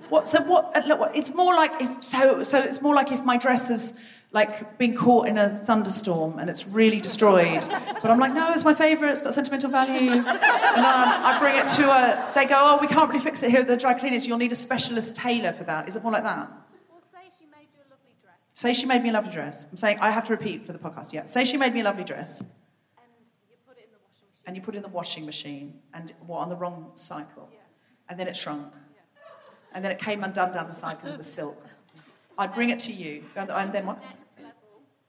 [0.10, 3.38] What, so what, uh, it's more like if so so it's more like if my
[3.38, 4.00] dress has
[4.32, 7.66] like been caught in a thunderstorm and it's really destroyed.
[8.02, 9.12] But I'm like, no, it's my favourite.
[9.12, 10.12] It's got sentimental value.
[10.12, 12.32] And then I bring it to a.
[12.36, 14.28] They go, oh, we can't really fix it here at the dry cleaners.
[14.28, 15.88] You'll need a specialist tailor for that.
[15.88, 16.52] Is it more like that?
[18.56, 19.66] Say she made me a lovely dress.
[19.70, 21.12] I'm saying I have to repeat for the podcast.
[21.12, 21.26] Yeah.
[21.26, 22.42] Say she made me a lovely dress.
[24.48, 27.50] And you put it in the washing machine, and what on the wrong cycle,
[28.08, 28.72] and then it shrunk,
[29.74, 31.66] and then it came undone down the side because it was silk.
[32.38, 34.02] I'd bring it to you, and, then what?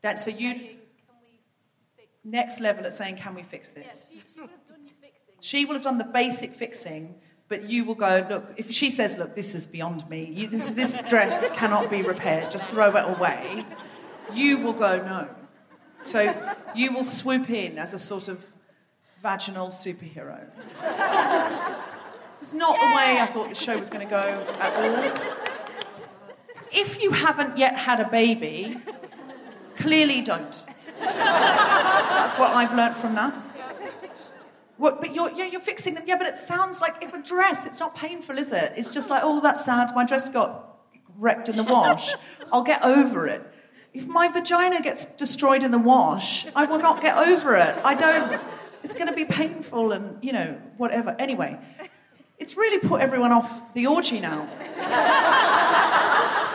[0.00, 0.78] That so you
[2.24, 4.06] next level at saying, "Can we fix this?"
[5.40, 7.14] She will have done the basic fixing,
[7.48, 10.24] but you will go, "Look." If she says, "Look, this is beyond me.
[10.24, 12.50] You, this this dress cannot be repaired.
[12.50, 13.64] Just throw it away,"
[14.32, 15.28] you will go, "No."
[16.04, 18.52] So you will swoop in as a sort of
[19.20, 20.46] vaginal superhero.
[22.32, 25.12] This is not the way I thought the show was going to go at all.
[26.70, 28.80] If you haven't yet had a baby,
[29.76, 30.64] clearly don't.
[31.00, 33.34] That's what I've learnt from that.
[34.78, 36.04] What, but you're, yeah, you're fixing them.
[36.06, 38.74] Yeah, but it sounds like if a dress, it's not painful, is it?
[38.76, 39.90] It's just like, oh, that's sad.
[39.94, 40.78] My dress got
[41.16, 42.14] wrecked in the wash.
[42.52, 43.42] I'll get over it.
[43.94, 47.74] If my vagina gets destroyed in the wash, I will not get over it.
[47.82, 48.40] I don't.
[48.82, 51.16] It's going to be painful and, you know, whatever.
[51.18, 51.58] Anyway,
[52.38, 54.46] it's really put everyone off the orgy now.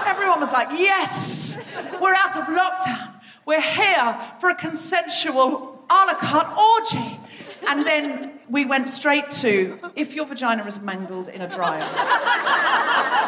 [0.05, 1.57] everyone was like, yes,
[1.99, 3.15] we're out of lockdown.
[3.45, 7.19] We're here for a consensual a la carte orgy.
[7.67, 11.81] And then we went straight to if your vagina is mangled in a dryer.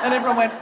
[0.04, 0.54] and everyone went,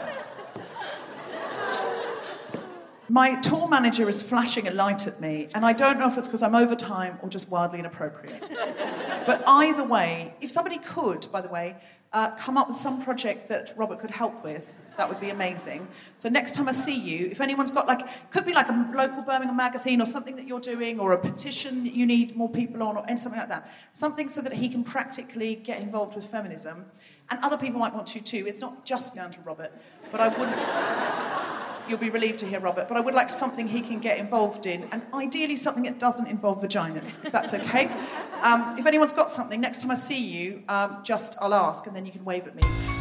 [3.11, 6.29] my tour manager is flashing a light at me, and I don't know if it's
[6.29, 8.41] because I'm over time or just wildly inappropriate.
[9.25, 11.75] but either way, if somebody could, by the way,
[12.13, 15.89] uh, come up with some project that Robert could help with, that would be amazing.
[16.15, 19.23] So next time I see you, if anyone's got like, could be like a local
[19.23, 22.95] Birmingham magazine or something that you're doing, or a petition you need more people on,
[22.95, 26.85] or something like that, something so that he can practically get involved with feminism,
[27.29, 28.45] and other people might want to too.
[28.47, 29.73] It's not just down to Robert,
[30.13, 31.50] but I wouldn't.
[31.87, 34.65] You'll be relieved to hear Robert, but I would like something he can get involved
[34.65, 37.91] in, and ideally something that doesn't involve vaginas, if that's okay.
[38.41, 41.95] Um, if anyone's got something, next time I see you, um, just I'll ask, and
[41.95, 43.00] then you can wave at me.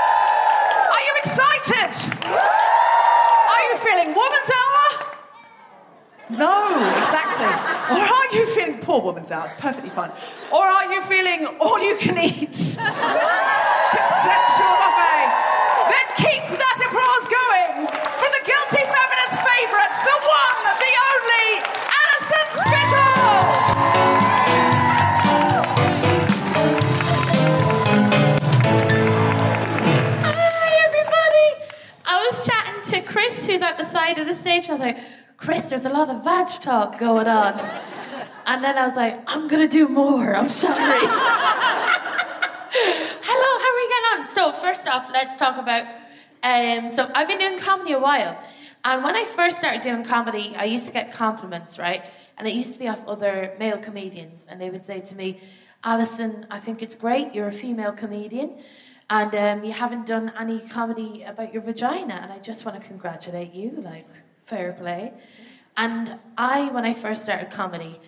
[1.61, 2.17] Excited?
[2.25, 5.05] Are you feeling woman's hour?
[6.31, 7.45] No, exactly.
[7.45, 9.45] Or are you feeling poor woman's hour?
[9.45, 10.11] It's perfectly fine.
[10.51, 12.31] Or are you feeling all you can eat?
[12.49, 12.81] Conceptual
[14.81, 15.27] buffet.
[15.91, 16.40] Then keep
[33.91, 34.69] side of the stage.
[34.69, 34.97] I was like,
[35.37, 37.59] Chris, there's a lot of vag talk going on.
[38.45, 40.35] And then I was like, I'm gonna do more.
[40.35, 40.75] I'm sorry.
[42.73, 44.25] Hello, how are we getting on?
[44.27, 45.85] So first off, let's talk about.
[46.43, 48.41] Um, so I've been doing comedy a while,
[48.83, 52.03] and when I first started doing comedy, I used to get compliments, right?
[52.37, 55.39] And it used to be off other male comedians, and they would say to me,
[55.83, 57.35] "Alison, I think it's great.
[57.35, 58.57] You're a female comedian."
[59.11, 62.87] And um, you haven't done any comedy about your vagina, and I just want to
[62.87, 63.71] congratulate you.
[63.71, 64.07] Like,
[64.45, 65.11] fair play.
[65.75, 67.99] And I, when I first started comedy,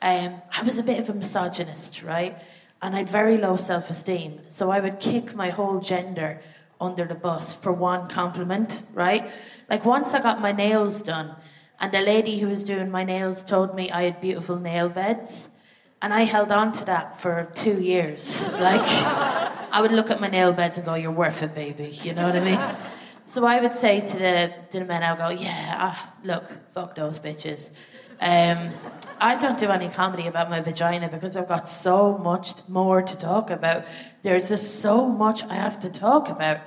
[0.00, 2.38] um, I was a bit of a misogynist, right?
[2.80, 4.40] And I had very low self esteem.
[4.46, 6.40] So I would kick my whole gender
[6.80, 9.30] under the bus for one compliment, right?
[9.68, 11.36] Like once I got my nails done,
[11.78, 15.50] and the lady who was doing my nails told me I had beautiful nail beds.
[16.00, 18.46] And I held on to that for two years.
[18.58, 19.45] Like,
[19.76, 21.88] I would look at my nail beds and go, You're worth it, baby.
[22.02, 22.60] You know what I mean?
[23.28, 26.44] So I would say to the, to the men, I would go, Yeah, ah, look,
[26.72, 27.72] fuck those bitches.
[28.20, 28.70] Um,
[29.20, 33.18] I don't do any comedy about my vagina because I've got so much more to
[33.18, 33.84] talk about.
[34.22, 36.60] There's just so much I have to talk about.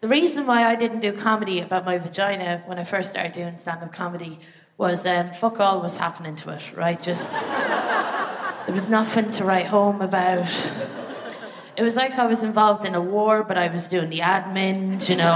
[0.00, 3.56] The reason why I didn't do comedy about my vagina when I first started doing
[3.56, 4.38] stand up comedy
[4.78, 7.02] was um, fuck all was happening to it, right?
[7.02, 7.32] Just,
[8.66, 10.48] there was nothing to write home about.
[11.76, 15.06] It was like I was involved in a war, but I was doing the admin,
[15.10, 15.34] you know.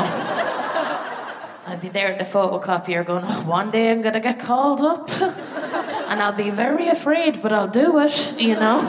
[1.66, 4.80] I'd be there at the photocopier going, oh, one day I'm going to get called
[4.80, 5.10] up.
[5.20, 8.80] and I'll be very afraid, but I'll do it, you know?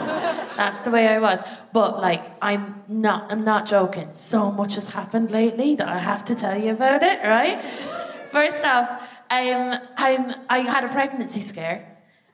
[0.55, 1.41] That's the way I was.
[1.73, 4.13] But like, I'm not, I'm not joking.
[4.13, 7.63] So much has happened lately that I have to tell you about it, right?
[8.27, 11.90] First off, um, I'm, I had a pregnancy scare.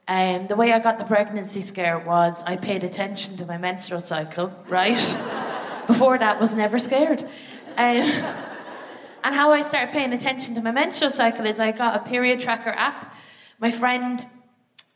[0.09, 3.99] Um, the way I got the pregnancy scare was I paid attention to my menstrual
[3.99, 4.95] cycle, right?
[5.87, 7.23] Before that, was never scared.
[7.23, 7.27] Um,
[9.23, 12.39] and how I started paying attention to my menstrual cycle is I got a period
[12.39, 13.13] tracker app.
[13.59, 14.25] My friend,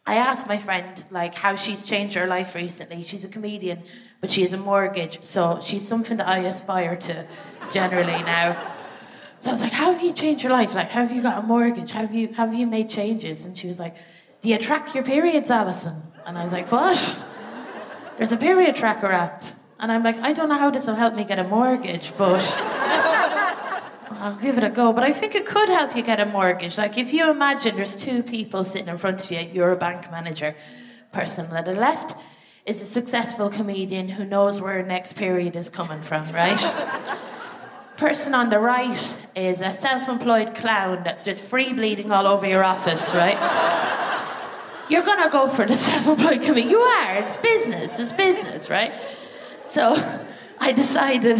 [0.06, 3.04] I asked my friend like how she's changed her life recently.
[3.04, 3.84] She's a comedian,
[4.21, 7.28] but she has a mortgage, so she's something that I aspire to
[7.69, 8.74] generally now.
[9.39, 10.74] So I was like, "How have you changed your life?
[10.74, 11.91] Like, how have you got a mortgage?
[11.91, 13.95] How have you have you made changes?" And she was like,
[14.41, 16.99] "Do you track your periods, Alison?" And I was like, "What?"
[18.17, 19.43] There's a period tracker app,
[19.80, 22.43] and I'm like, "I don't know how this will help me get a mortgage, but."
[24.21, 26.77] I'll give it a go, but I think it could help you get a mortgage.
[26.77, 30.12] Like if you imagine there's two people sitting in front of you, you're a bank
[30.12, 30.56] manager.
[31.12, 32.15] Person on the left
[32.63, 36.62] is a successful comedian who knows where her next period is coming from, right?
[37.97, 42.63] Person on the right is a self-employed clown that's just free bleeding all over your
[42.63, 43.39] office, right?
[44.91, 46.69] You're gonna go for the self-employed comedian.
[46.69, 47.15] You are.
[47.15, 47.97] It's business.
[47.97, 48.93] It's business, right?
[49.63, 49.95] So
[50.60, 51.39] I decided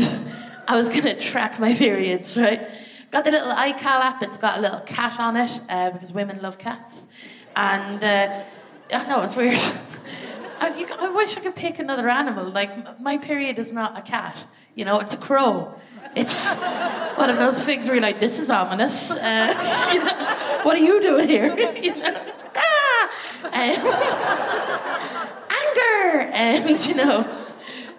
[0.68, 2.70] I was going to track my periods, right?
[3.12, 4.24] Got the little iCal app.
[4.24, 7.08] It's got a little cat on it uh, because women love cats.
[7.56, 8.42] And uh,
[8.94, 9.60] I know it's weird.
[10.62, 12.50] I, you, I wish I could pick another animal.
[12.50, 14.48] Like my period is not a cat.
[14.76, 15.74] You know, it's a crow.
[16.16, 16.48] It's
[17.18, 19.12] one of those things where you're like, this is ominous.
[19.12, 21.58] Uh, you know, what are you doing here?
[21.82, 22.34] you know?
[22.56, 22.91] ah!
[23.70, 26.32] Um, anger!
[26.34, 27.42] And, you know,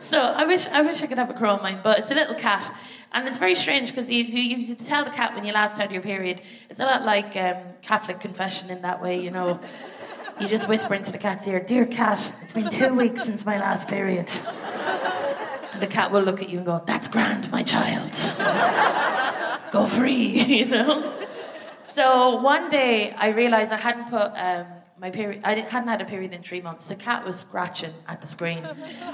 [0.03, 2.15] so I wish I wish I could have a crow on mine, but it's a
[2.15, 2.75] little cat,
[3.13, 5.93] and it's very strange because you, you, you tell the cat when you last had
[5.93, 6.41] your period.
[6.69, 9.61] It's a lot like um, Catholic confession in that way, you know.
[10.41, 13.59] You just whisper into the cat's ear, "Dear cat, it's been two weeks since my
[13.59, 14.31] last period."
[15.73, 18.13] And the cat will look at you and go, "That's grand, my child.
[19.71, 21.15] Go free," you know.
[21.93, 24.33] So one day I realized I hadn't put.
[24.35, 24.67] Um,
[24.99, 26.87] my period, I hadn't had a period in three months.
[26.87, 28.69] The cat was scratching at the screen,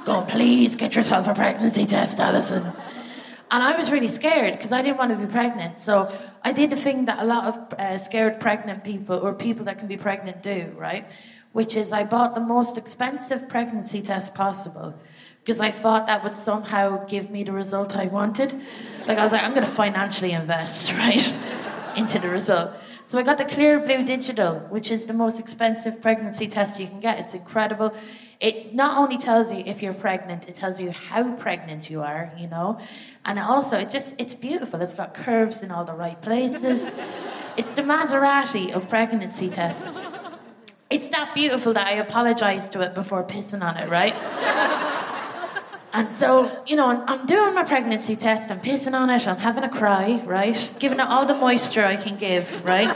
[0.05, 2.73] going, "Please get yourself a pregnancy test, Alison."
[3.51, 5.79] And I was really scared because I didn't want to be pregnant.
[5.79, 6.13] So
[6.45, 9.79] I did the thing that a lot of uh, scared pregnant people or people that
[9.79, 11.09] can be pregnant do, right?
[11.53, 14.95] Which is I bought the most expensive pregnancy test possible
[15.41, 18.53] because I thought that would somehow give me the result I wanted.
[19.07, 21.39] Like I was like, I'm going to financially invest, right,
[21.97, 22.73] into the result.
[23.09, 27.01] So I got the Clearblue Digital, which is the most expensive pregnancy test you can
[27.01, 27.19] get.
[27.19, 27.95] It's incredible.
[28.39, 32.31] It not only tells you if you're pregnant, it tells you how pregnant you are,
[32.37, 32.79] you know.
[33.25, 34.83] And also it just it's beautiful.
[34.83, 36.93] It's got curves in all the right places.
[37.57, 40.13] it's the Maserati of pregnancy tests.
[40.91, 44.17] It's that beautiful that I apologize to it before pissing on it, right?
[45.93, 49.65] And so, you know, I'm doing my pregnancy test, I'm pissing on it, I'm having
[49.65, 50.75] a cry, right?
[50.79, 52.95] Giving it all the moisture I can give, right?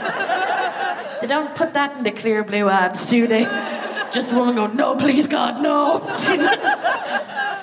[1.21, 3.45] they don't put that in the Clearblue ads, do they?
[4.11, 6.05] Just a woman going, no, please, God, no.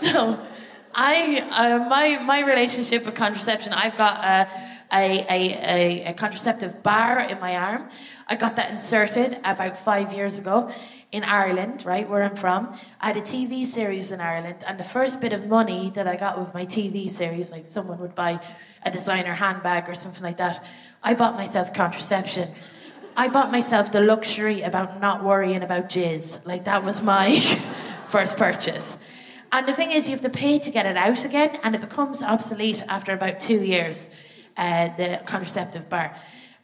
[0.01, 0.45] so,
[0.93, 4.49] I, uh, my, my relationship with contraception, I've got a,
[4.93, 7.89] a, a, a, a contraceptive bar in my arm.
[8.27, 10.73] I got that inserted about five years ago
[11.13, 12.73] in Ireland, right, where I'm from.
[13.01, 16.17] I had a TV series in Ireland, and the first bit of money that I
[16.17, 18.41] got with my TV series, like someone would buy
[18.85, 20.65] a designer handbag or something like that,
[21.03, 22.55] I bought myself contraception.
[23.17, 26.47] I bought myself the luxury about not worrying about jizz.
[26.47, 27.39] Like, that was my
[28.07, 28.97] first purchase.
[29.53, 31.81] And the thing is, you have to pay to get it out again, and it
[31.81, 34.09] becomes obsolete after about two years,
[34.57, 36.15] uh, the contraceptive bar.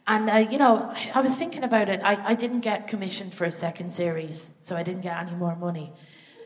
[0.07, 1.99] And, uh, you know, I was thinking about it.
[2.01, 5.55] I, I didn't get commissioned for a second series, so I didn't get any more
[5.55, 5.91] money.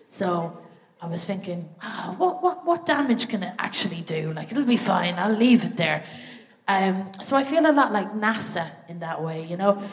[0.10, 0.58] So
[1.00, 4.34] I was thinking, ah, what, what, what damage can it actually do?
[4.34, 6.04] Like, it'll be fine, I'll leave it there.
[6.68, 9.84] Um, so I feel a lot like NASA in that way, you know.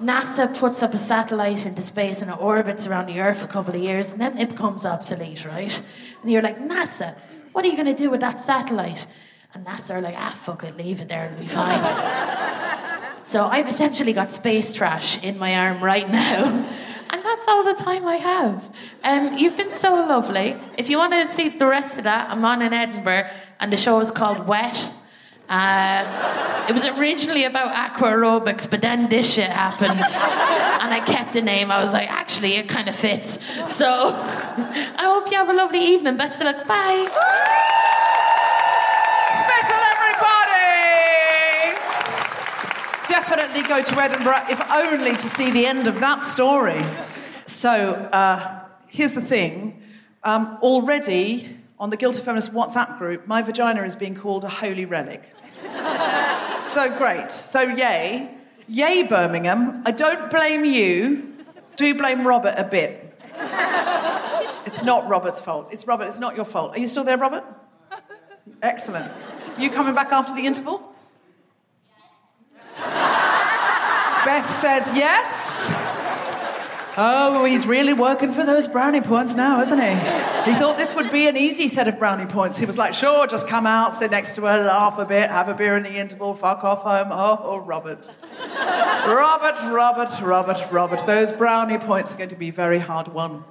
[0.00, 3.48] NASA puts up a satellite into space and it orbits around the Earth for a
[3.48, 5.82] couple of years and then it becomes obsolete, right?
[6.22, 7.18] And you're like, NASA,
[7.52, 9.06] what are you going to do with that satellite?
[9.52, 12.44] And NASA are like, ah, fuck it, leave it there, it'll be fine.
[13.20, 16.66] so I've essentially got space trash in my arm right now.
[17.10, 18.70] And that's all the time I have.
[19.02, 20.56] Um, you've been so lovely.
[20.76, 23.78] If you want to see the rest of that, I'm on in Edinburgh, and the
[23.78, 24.92] show is called Wet.
[25.48, 31.32] Uh, it was originally about aqua aerobics, but then this shit happened, and I kept
[31.32, 31.70] the name.
[31.70, 33.38] I was like, actually, it kind of fits.
[33.66, 36.18] So, I hope you have a lovely evening.
[36.18, 36.66] Best of luck.
[36.66, 37.08] Bye.
[39.32, 40.48] Spittle, everybody!
[43.38, 46.84] Definitely go to Edinburgh, if only to see the end of that story.
[47.44, 49.80] So, uh, here's the thing.
[50.24, 54.86] Um, already on the Guilty Feminist WhatsApp group, my vagina is being called a holy
[54.86, 55.22] relic.
[56.64, 57.30] so great.
[57.30, 58.28] So, yay.
[58.66, 59.84] Yay, Birmingham.
[59.86, 61.36] I don't blame you.
[61.76, 63.20] Do blame Robert a bit.
[64.66, 65.68] It's not Robert's fault.
[65.70, 66.74] It's Robert, it's not your fault.
[66.74, 67.44] Are you still there, Robert?
[68.62, 69.12] Excellent.
[69.56, 70.87] You coming back after the interval?
[74.28, 75.68] Beth says yes.
[76.98, 79.88] Oh, he's really working for those brownie points now, isn't he?
[80.50, 82.58] He thought this would be an easy set of brownie points.
[82.58, 85.48] He was like, sure, just come out, sit next to her, laugh a bit, have
[85.48, 87.08] a beer in the interval, fuck off home.
[87.10, 88.12] Oh, oh Robert.
[89.06, 91.06] Robert, Robert, Robert, Robert.
[91.06, 93.44] Those brownie points are going to be very hard won.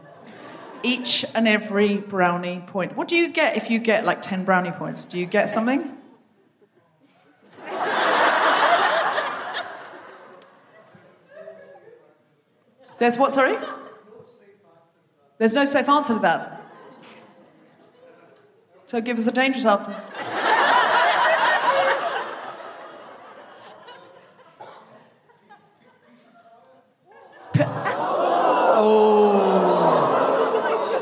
[0.83, 2.95] Each and every brownie point.
[2.95, 5.05] What do you get if you get like 10 brownie points?
[5.05, 5.96] Do you get something?
[12.99, 13.57] There's what, sorry?
[15.37, 16.63] There's no safe answer to that.
[18.85, 19.95] So give us a dangerous answer.
[28.79, 29.49] Oh.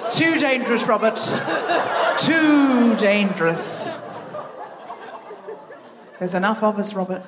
[0.09, 1.17] Too dangerous, Robert.
[2.17, 3.93] Too dangerous.
[6.17, 7.23] There's enough of us, Robert.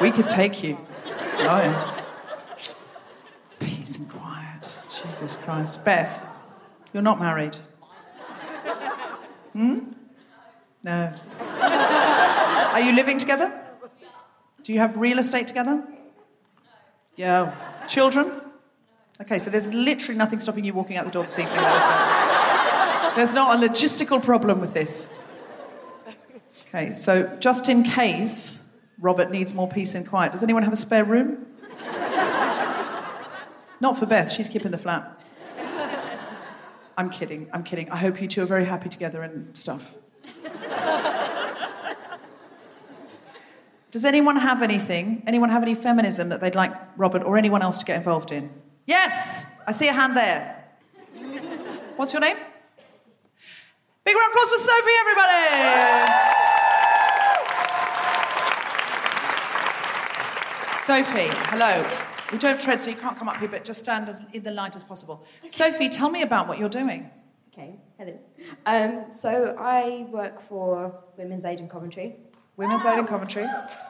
[0.00, 0.78] We could take you.
[1.06, 2.11] Oh,
[5.22, 5.84] Jesus Christ.
[5.84, 6.26] Beth,
[6.92, 7.56] you're not married.
[9.52, 9.78] Hmm?
[10.82, 11.14] No.
[11.38, 13.52] Are you living together?
[14.64, 15.86] Do you have real estate together?
[17.14, 17.54] Yeah.
[17.86, 18.32] Children?
[19.20, 21.54] Okay, so there's literally nothing stopping you walking out the door this evening.
[21.54, 23.12] There?
[23.14, 25.14] There's not a logistical problem with this.
[26.66, 30.76] Okay, so just in case Robert needs more peace and quiet, does anyone have a
[30.76, 31.46] spare room?
[33.82, 35.20] Not for Beth, she's keeping the flat.
[36.96, 37.90] I'm kidding, I'm kidding.
[37.90, 39.96] I hope you two are very happy together and stuff.
[43.90, 45.24] Does anyone have anything?
[45.26, 48.52] Anyone have any feminism that they'd like Robert or anyone else to get involved in?
[48.86, 49.52] Yes!
[49.66, 50.64] I see a hand there.
[51.96, 52.36] What's your name?
[54.04, 55.42] Big round of applause for Sophie, everybody!
[60.76, 62.11] Sophie, hello.
[62.32, 64.42] We don't have tread, so you can't come up here, but just stand as in
[64.42, 65.22] the light as possible.
[65.46, 67.10] Sophie, tell me about what you're doing.
[67.52, 68.18] Okay, hello.
[68.64, 72.16] Um, so I work for Women's Aid in Coventry.
[72.56, 73.46] Women's Aid in Coventry.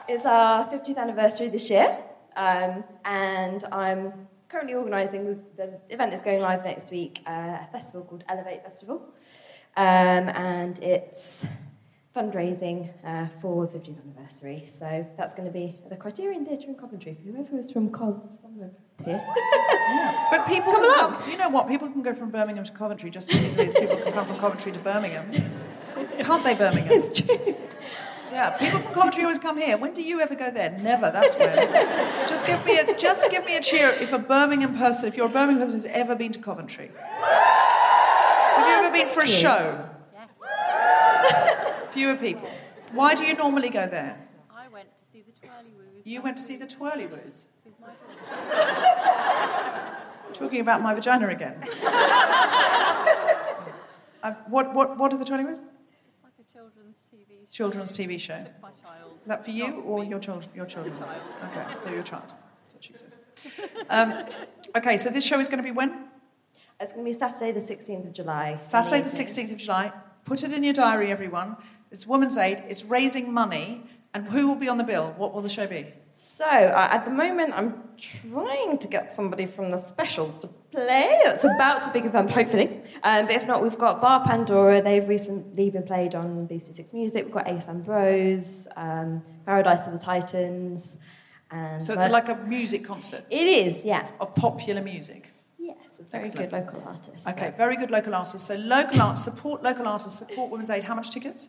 [0.09, 1.97] It's our 50th anniversary this year,
[2.35, 5.41] um, and I'm currently organising.
[5.57, 7.23] The event is going live next week.
[7.25, 9.15] Uh, a festival called Elevate Festival,
[9.77, 11.47] um, and it's
[12.15, 14.65] fundraising uh, for the 50th anniversary.
[14.67, 17.15] So that's going to be at the Criterion Theatre in Coventry.
[17.15, 18.71] For whoever is from Cov, somewhere
[19.05, 19.23] here.
[20.31, 21.69] But people can come, you know what?
[21.69, 24.39] People can go from Birmingham to Coventry just as easily as people can come from
[24.39, 25.31] Coventry to Birmingham.
[26.21, 26.91] Can't they, Birmingham?
[26.91, 27.55] It's true.
[28.33, 29.77] Yeah, people from Coventry always come here.
[29.77, 30.71] When do you ever go there?
[30.71, 31.11] Never.
[31.11, 31.55] That's when.
[32.27, 35.27] just give me a just give me a cheer if a Birmingham person, if you're
[35.27, 36.91] a Birmingham person who's ever been to Coventry.
[37.21, 39.91] Have you ever been for a show?
[41.93, 42.49] Fewer people.
[42.93, 44.19] Why do you normally go there?
[44.51, 46.05] I went to see the Twirlywoos.
[46.05, 47.49] You went to see the Twirlywoos.
[50.35, 51.63] Talking about my vagina again.
[54.23, 55.63] Uh, what, what, what are the Twirlywoos?
[56.23, 57.51] Like a children's TV show.
[57.51, 58.45] Children's TV show.
[58.63, 59.13] My child.
[59.23, 60.51] Is that for you or your children?
[60.55, 60.97] Your children.
[60.97, 62.33] Okay, they're your child.
[62.63, 63.21] That's what she says.
[63.91, 64.25] Um,
[64.77, 66.09] okay, so this show is going to be when?
[66.81, 68.57] It's going to be Saturday, the 16th of July.
[68.59, 69.93] Saturday, the 16th of July.
[70.25, 71.57] Put it in your diary, everyone.
[71.93, 72.65] It's Women's Aid.
[72.69, 73.85] It's raising money.
[74.15, 75.15] And who will be on the bill?
[75.17, 75.87] What will the show be?
[76.11, 81.09] So, uh, at the moment, I'm trying to get somebody from the specials to play.
[81.25, 82.83] It's about to be confirmed, hopefully.
[83.03, 84.83] Um, but if not, we've got Bar Pandora.
[84.83, 87.25] They've recently been played on BBC Six Music.
[87.25, 90.99] We've got Ace Ambrose, um, Paradise of the Titans.
[91.51, 93.25] And So it's like a music concert.
[93.31, 94.07] It is, yeah.
[94.21, 95.31] Of popular music.
[95.59, 96.51] Yes, a very Excellent.
[96.51, 97.29] good local artist.
[97.29, 98.47] Okay, very good local artists.
[98.47, 100.85] So local artists, support local artists, support Women's Aid.
[100.85, 101.49] How much tickets?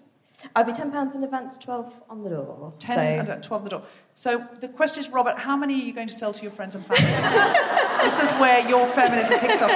[0.55, 2.73] I'll be £10 in advance, 12 on the door.
[2.79, 3.83] 10 So- uh, 12 the door.
[4.13, 6.75] So the question is, Robert, how many are you going to sell to your friends
[6.75, 7.03] and family?
[8.03, 9.71] this is where your feminism kicks off.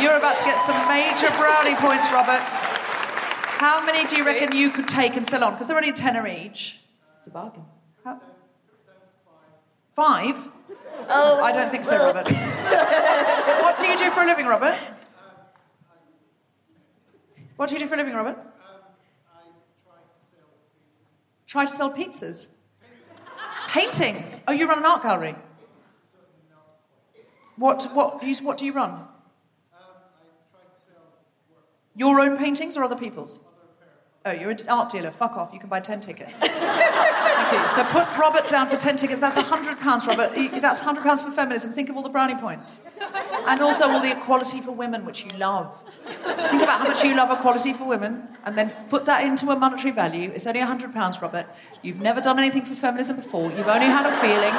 [0.00, 2.42] You're about to get some major brownie points, Robert.
[2.42, 5.52] How many do you reckon you could take and sell on?
[5.52, 6.80] Because they're only a tenner each.
[7.16, 7.64] It's a bargain.
[8.02, 8.20] How?
[9.92, 10.48] Five?
[11.08, 12.30] Oh, I don't think so, Robert.
[12.30, 14.74] what, what do you do for a living, Robert?
[17.56, 18.38] What do you do for a living, Robert?
[21.52, 22.48] Try to sell pizzas.
[23.68, 24.40] Paintings.
[24.48, 25.34] Oh, you run an art gallery.
[27.56, 29.04] What what you, what do you run?
[31.94, 33.38] Your own paintings or other people's?
[34.24, 35.10] Oh, you're an art dealer.
[35.10, 35.52] Fuck off.
[35.52, 36.40] You can buy 10 tickets.
[36.48, 37.68] Thank you.
[37.68, 39.20] So put Robert down for 10 tickets.
[39.20, 40.62] That's £100, Robert.
[40.62, 41.70] That's £100 for feminism.
[41.72, 42.80] Think of all the brownie points.
[43.46, 45.84] And also all the equality for women, which you love.
[46.06, 49.56] Think about how much you love equality for women and then put that into a
[49.56, 50.30] monetary value.
[50.34, 51.46] It's only £100, Robert.
[51.82, 53.50] You've never done anything for feminism before.
[53.52, 54.54] You've only had a feeling.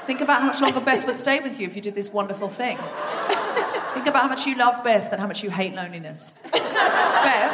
[0.00, 2.48] Think about how much longer Beth would stay with you if you did this wonderful
[2.48, 2.76] thing.
[3.94, 6.34] Think about how much you love Beth and how much you hate loneliness.
[6.52, 7.52] Beth,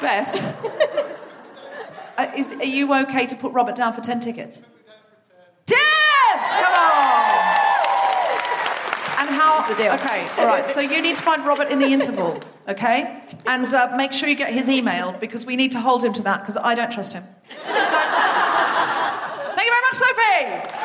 [0.00, 0.64] Beth,
[2.16, 4.62] uh, is, are you okay to put Robert down for 10 tickets?
[5.68, 6.54] Yes!
[6.54, 7.18] Come on!
[9.70, 9.94] And how?
[9.96, 10.66] Okay, all right.
[10.66, 13.22] So you need to find Robert in the interval, okay?
[13.46, 16.22] And uh, make sure you get his email because we need to hold him to
[16.22, 17.22] that because I don't trust him.
[17.48, 17.56] So,
[19.54, 20.78] thank you very much, Sophie.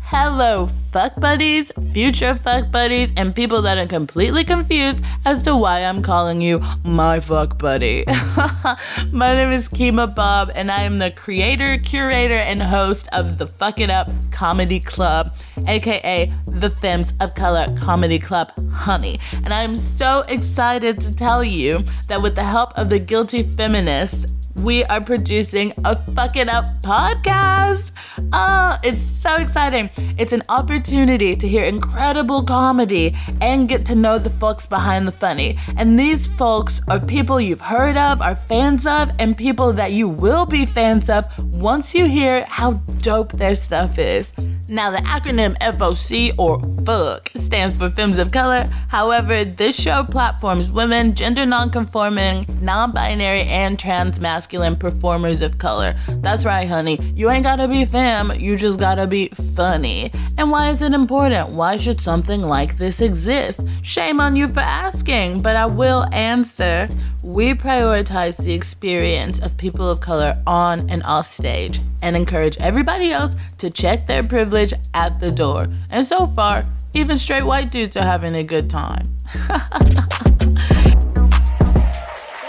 [0.00, 5.84] Hello, fuck buddies, future fuck buddies, and people that are completely confused as to why
[5.84, 8.04] I'm calling you my fuck buddy.
[9.12, 13.46] my name is Kemah Bob, and I am the creator, curator, and host of the
[13.46, 15.30] Fuck It Up Comedy Club,
[15.68, 19.20] aka the Femmes of Color Comedy Club Honey.
[19.32, 23.44] And I am so excited to tell you that with the help of the Guilty
[23.44, 27.92] Feminists, we are producing a Fuck It Up podcast.
[28.32, 29.90] Oh, it's so exciting.
[30.18, 35.12] It's an opportunity to hear incredible comedy and get to know the folks behind the
[35.12, 35.56] funny.
[35.76, 40.08] And these folks are people you've heard of, are fans of, and people that you
[40.08, 41.24] will be fans of
[41.56, 44.32] once you hear how dope their stuff is.
[44.68, 48.70] Now, the acronym FOC or FUCK stands for Femmes of Color.
[48.90, 55.92] However, this show platforms women, gender nonconforming, non binary, and trans masculine performers of color.
[56.20, 56.98] That's right, honey.
[57.14, 60.10] You ain't gotta be fam, you just gotta be funny.
[60.36, 61.52] And why is it important?
[61.52, 63.66] Why should something like this exist?
[63.82, 66.88] Shame on you for asking, but I will answer.
[67.22, 73.12] We prioritize the experience of people of color on and off stage and encourage everybody
[73.12, 75.68] else to check their privilege at the door.
[75.90, 79.04] And so far, even straight white dudes are having a good time.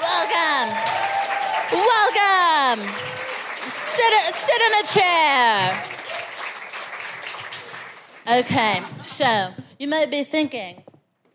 [0.02, 0.85] Welcome.
[2.06, 2.88] Welcome.
[3.64, 5.84] Sit, sit in a chair.
[8.28, 9.50] Okay, so
[9.80, 10.84] you might be thinking,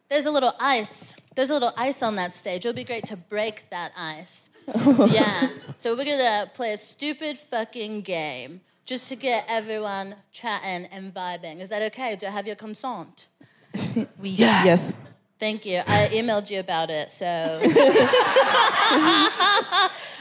[0.08, 1.12] there's a little ice.
[1.34, 2.64] There's a little ice on that stage.
[2.64, 4.50] It'll be great to break that ice.
[5.08, 5.48] yeah.
[5.76, 11.60] So we're gonna play a stupid fucking game just to get everyone chatting and vibing.
[11.60, 12.14] Is that okay?
[12.14, 13.26] Do I have your consent?
[14.22, 14.64] Yeah.
[14.64, 14.96] Yes.
[15.41, 15.80] Thank you.
[15.86, 17.26] I emailed you about it, so.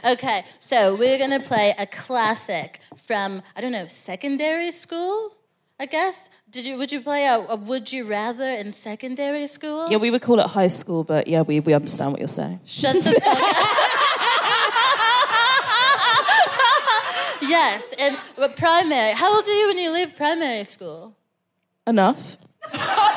[0.13, 5.35] okay, so we're gonna play a classic from I don't know secondary school,
[5.77, 6.29] I guess.
[6.49, 9.91] Did you would you play a, a Would You Rather in secondary school?
[9.91, 12.61] Yeah, we would call it high school, but yeah, we, we understand what you're saying.
[12.65, 13.27] Shut the fuck up.
[17.41, 19.11] yes, and but primary.
[19.11, 21.13] How old are you when you leave primary school?
[21.85, 22.37] Enough.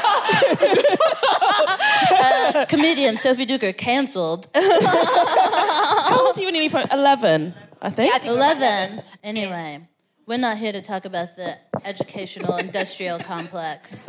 [2.54, 4.48] uh, comedian Sophie Duker cancelled.
[4.54, 6.86] How old are you when you leave home?
[6.92, 8.24] 11, I think.
[8.24, 9.02] 11.
[9.22, 9.88] Anyway,
[10.26, 14.06] we're not here to talk about the educational industrial complex.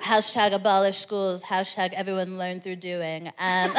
[0.00, 3.28] hashtag abolish schools, hashtag everyone learn through doing.
[3.28, 3.32] Um,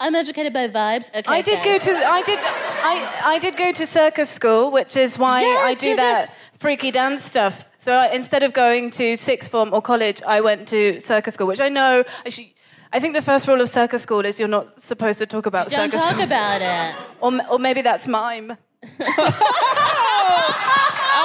[0.00, 1.10] I'm educated by vibes.
[1.10, 4.96] Okay, I did go to I did I, I did go to circus school, which
[4.96, 7.66] is why Yes, I do yes, that freaky dance stuff.
[7.86, 11.60] So instead of going to sixth form or college, I went to circus school, which
[11.60, 12.02] I know.
[12.26, 12.52] Actually,
[12.92, 15.70] I think the first rule of circus school is you're not supposed to talk about
[15.70, 15.84] circus school.
[15.84, 16.24] Don't circus talk school.
[16.24, 16.96] about it.
[17.20, 18.56] Or, or maybe that's mime.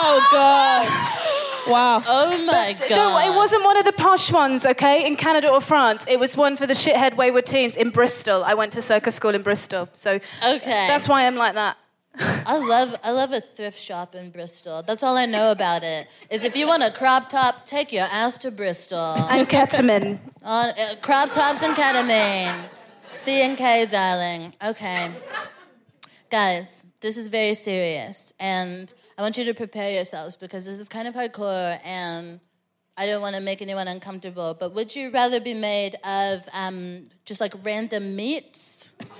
[0.03, 0.87] Oh, God.
[1.71, 2.01] Wow.
[2.07, 5.61] Oh, my D- Don't, it wasn't one of the posh ones, okay, in Canada or
[5.61, 6.05] France.
[6.07, 8.43] It was one for the shithead wayward teens in Bristol.
[8.43, 9.89] I went to circus school in Bristol.
[9.93, 10.85] So Okay.
[10.87, 11.77] that's why I'm like that.
[12.19, 14.83] I love I love a thrift shop in Bristol.
[14.83, 16.07] That's all I know about it.
[16.29, 19.15] Is if you want a crop top, take your ass to Bristol.
[19.29, 20.19] And ketamine.
[20.43, 22.65] On uh, crop tops and ketamine.
[23.07, 24.53] C and K, darling.
[24.63, 25.11] Okay,
[26.29, 30.89] guys, this is very serious, and I want you to prepare yourselves because this is
[30.89, 32.39] kind of hardcore, and
[32.97, 34.55] I don't want to make anyone uncomfortable.
[34.59, 38.89] But would you rather be made of um, just like random meats?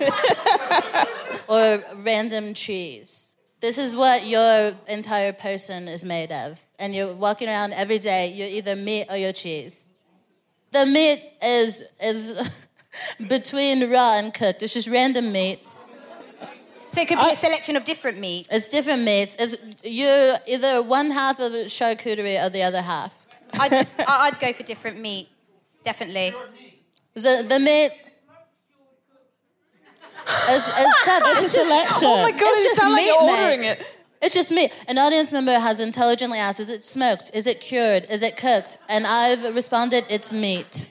[1.48, 3.34] or random cheese.
[3.60, 6.60] This is what your entire person is made of.
[6.78, 9.88] And you're walking around every day, you're either meat or you're cheese.
[10.72, 12.34] The meat is is
[13.28, 14.62] between raw and cooked.
[14.62, 15.60] It's just random meat.
[16.90, 18.48] So it could be a selection of different meat.
[18.50, 19.36] It's different meats.
[19.38, 23.14] It's you're either one half of charcuterie or the other half.
[23.54, 25.30] I'd, I'd go for different meats,
[25.84, 26.34] definitely.
[27.14, 27.92] The the meat
[30.26, 31.22] it's, it's tough.
[31.26, 32.08] It's a just- selection.
[32.08, 33.40] Oh my God, it's you just sound like you're mate.
[33.40, 33.86] ordering it.
[34.20, 34.72] It's just meat.
[34.86, 37.30] An audience member has intelligently asked, "Is it smoked?
[37.34, 38.06] Is it cured?
[38.08, 40.86] Is it cooked?" And I've responded, "It's meat."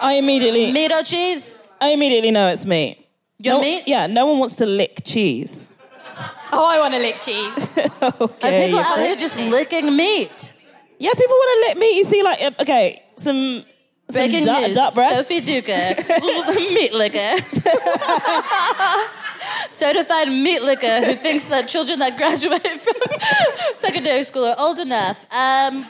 [0.00, 0.72] I immediately.
[0.72, 1.56] Meat or cheese?
[1.80, 3.04] I immediately know it's meat.
[3.38, 3.84] Your no, meat?
[3.86, 5.72] Yeah, no one wants to lick cheese.
[6.50, 7.78] Oh, I want to lick cheese.
[8.02, 10.52] Are people you- out here just licking meat?
[10.98, 11.96] Yeah, people want to lick meat.
[11.98, 13.64] You see, like, uh, okay, some.
[14.10, 15.16] Some Breaking duck, news: duck breast.
[15.16, 15.94] Sophie Duker,
[16.74, 17.36] meat licker,
[19.70, 22.94] certified meat licker, who thinks that children that graduate from
[23.76, 25.26] secondary school are old enough.
[25.30, 25.86] Um,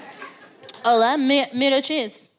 [0.85, 2.31] Ola, meat, meat or cheese?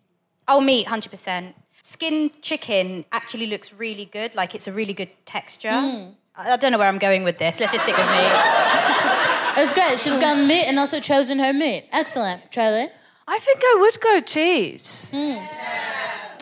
[0.50, 1.54] Oh, meat, 100%.
[1.84, 5.70] Skin chicken actually looks really good, like it's a really good texture.
[5.70, 6.16] Mm.
[6.36, 7.58] I I don't know where I'm going with this.
[7.60, 8.34] Let's just stick with meat.
[9.62, 10.00] It's great.
[10.00, 11.84] She's gone meat and also chosen her meat.
[11.92, 12.50] Excellent.
[12.50, 12.88] Charlie?
[13.32, 15.12] I think I would go cheese.
[15.14, 15.48] Mm.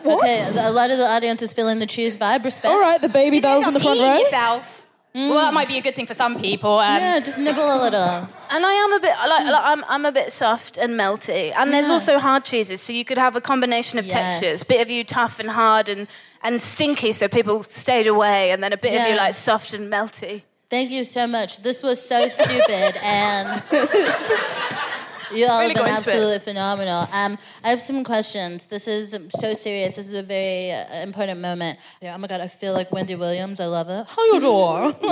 [0.06, 2.44] Okay, a lot of the audience is feeling the cheese vibe.
[2.44, 2.66] Respect.
[2.66, 4.16] All right, the Babybels in the front row.
[4.16, 4.64] yourself.
[5.14, 5.28] Mm.
[5.30, 6.78] Well, that might be a good thing for some people.
[6.78, 8.28] Um, Yeah, just nibble a little.
[8.50, 11.52] And I am a bit like, like I'm, I'm a bit soft and melty.
[11.56, 11.94] And there's Yeah.
[11.94, 14.40] also hard cheeses, so you could have a combination of Yes.
[14.40, 14.62] textures.
[14.62, 16.06] Bit of you tough and hard and
[16.42, 19.92] and stinky, so people stayed away, and then a bit of you like soft and
[19.92, 20.42] melty.
[20.70, 21.50] Thank you so much.
[21.62, 23.60] This was so stupid, and
[25.32, 25.98] you all Really have been into it.
[25.98, 27.08] absolutely phenomenal.
[27.12, 28.66] Um, I have some questions.
[28.66, 29.96] This is so serious.
[29.96, 31.78] This is a very uh, important moment.
[32.00, 33.60] Yeah, oh my god, I feel like Wendy Williams.
[33.60, 34.06] I love it.
[34.08, 34.92] How you doing?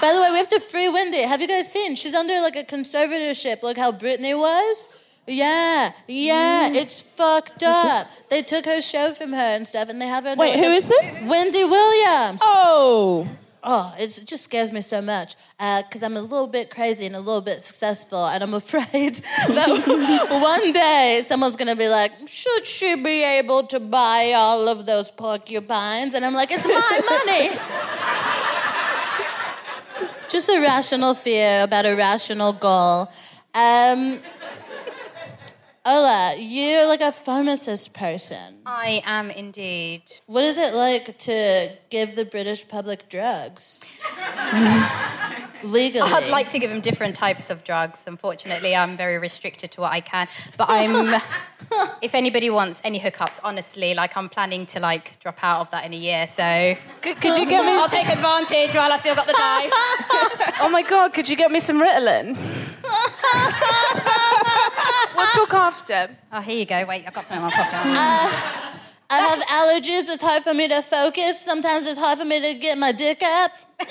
[0.00, 1.22] By the way, we have to free Wendy.
[1.22, 1.96] Have you guys seen?
[1.96, 4.88] She's under like a conservatorship, like how Britney was.
[5.26, 6.74] Yeah, yeah, Mm.
[6.74, 8.08] it's fucked up.
[8.28, 10.30] They took her show from her and stuff, and they have her.
[10.30, 11.22] under, Wait, who is this?
[11.24, 12.40] Wendy Williams.
[12.42, 13.28] Oh.
[13.64, 17.20] Oh, it just scares me so much because I'm a little bit crazy and a
[17.20, 22.96] little bit successful, and I'm afraid that one day someone's gonna be like, "Should she
[22.96, 27.58] be able to buy all of those porcupines?" And I'm like, "It's my money."
[30.28, 33.06] just a rational fear about a rational goal.
[33.54, 34.18] Um,
[35.84, 38.58] Ola, you're like a pharmacist person.
[38.64, 40.02] I am indeed.
[40.26, 43.80] What is it like to give the British public drugs?
[45.64, 46.08] Legally.
[46.08, 48.04] I'd like to give them different types of drugs.
[48.06, 50.28] Unfortunately, I'm very restricted to what I can.
[50.56, 51.20] But I'm.
[52.02, 55.84] if anybody wants any hookups, honestly, like I'm planning to like drop out of that
[55.84, 56.28] in a year.
[56.28, 57.72] So Could, could you get me?
[57.72, 59.70] I'll take advantage while I still got the time.
[60.60, 62.36] oh my god, could you get me some Ritalin?
[65.16, 66.10] We'll talk after.
[66.32, 66.84] Oh, here you go.
[66.86, 67.74] Wait, I've got something in my pocket.
[67.74, 68.78] Uh,
[69.10, 70.12] I have allergies.
[70.12, 71.40] It's hard for me to focus.
[71.40, 73.52] Sometimes it's hard for me to get my dick up.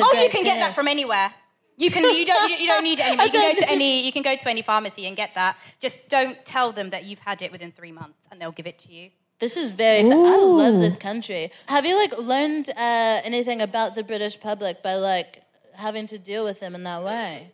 [0.00, 1.32] Oh, you great can get that from anywhere.
[1.76, 2.02] You can.
[2.02, 2.50] You don't.
[2.50, 3.24] You, you don't need it anymore.
[3.26, 4.04] You can go to any.
[4.04, 5.56] You can go to any pharmacy and get that.
[5.80, 8.78] Just don't tell them that you've had it within three months, and they'll give it
[8.80, 9.10] to you.
[9.38, 10.02] This is very.
[10.02, 11.50] Exci- I love this country.
[11.68, 15.42] Have you like learned uh, anything about the British public by like
[15.78, 17.52] having to deal with them in that way.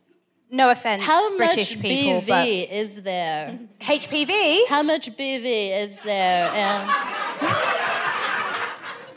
[0.51, 3.59] No offense, How British much people, BV is there?
[3.81, 4.67] HPV?
[4.69, 6.49] How much BV is there?
[6.49, 6.87] Um,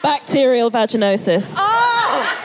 [0.01, 1.55] Bacterial vaginosis.
[1.57, 2.43] Oh!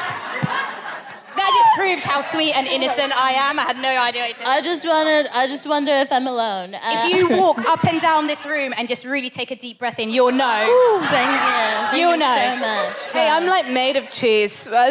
[1.34, 3.58] That just proves how sweet and innocent I am.
[3.58, 4.22] I had no idea.
[4.28, 5.28] What I just wanted.
[5.32, 6.74] I just wonder if I'm alone.
[6.74, 9.78] Uh, if you walk up and down this room and just really take a deep
[9.78, 11.00] breath in, you'll know.
[11.08, 11.88] thank you.
[11.88, 12.36] Thank You'll you know.
[12.36, 13.06] so much.
[13.12, 14.68] Hey, I'm like made of cheese.
[14.74, 14.90] Yeah,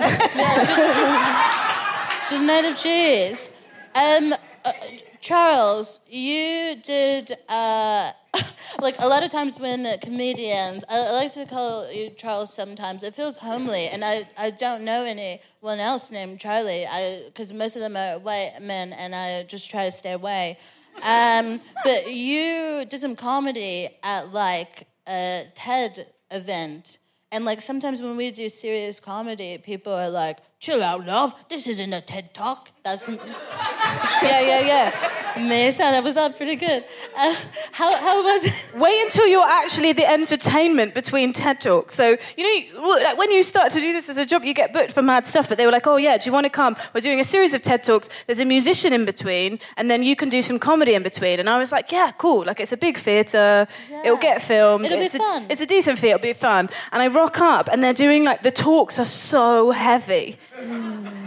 [2.29, 3.49] She's made of cheese.
[3.95, 4.33] Um,
[4.63, 4.71] uh,
[5.19, 8.11] Charles, you did uh,
[8.81, 10.83] like a lot of times when comedians.
[10.89, 12.53] I, I like to call you Charles.
[12.53, 16.85] Sometimes it feels homely, and I, I don't know anyone else named Charlie.
[16.87, 20.57] I because most of them are white men, and I just try to stay away.
[21.03, 26.99] Um, but you did some comedy at like a TED event.
[27.31, 31.33] And like sometimes when we do serious comedy, people are like, "Chill out, love.
[31.49, 33.07] This isn't a TED talk." That's
[34.23, 35.47] yeah, yeah, yeah.
[35.47, 35.71] me.
[35.71, 36.83] So that was all pretty good.
[37.15, 37.35] Uh,
[37.71, 38.75] how how was it?
[38.75, 41.93] Wait until you're actually the entertainment between TED Talks.
[41.93, 44.73] So, you know, like when you start to do this as a job, you get
[44.73, 45.47] booked for mad stuff.
[45.47, 46.75] But they were like, oh, yeah, do you want to come?
[46.95, 48.09] We're doing a series of TED Talks.
[48.25, 51.39] There's a musician in between, and then you can do some comedy in between.
[51.39, 52.43] And I was like, yeah, cool.
[52.45, 53.67] Like, it's a big theatre.
[53.91, 54.01] Yeah.
[54.05, 54.85] It'll get filmed.
[54.85, 55.45] It'll be it's a, fun.
[55.51, 56.15] It's a decent theatre.
[56.15, 56.69] It'll be fun.
[56.91, 60.39] And I rock up, and they're doing like, the talks are so heavy.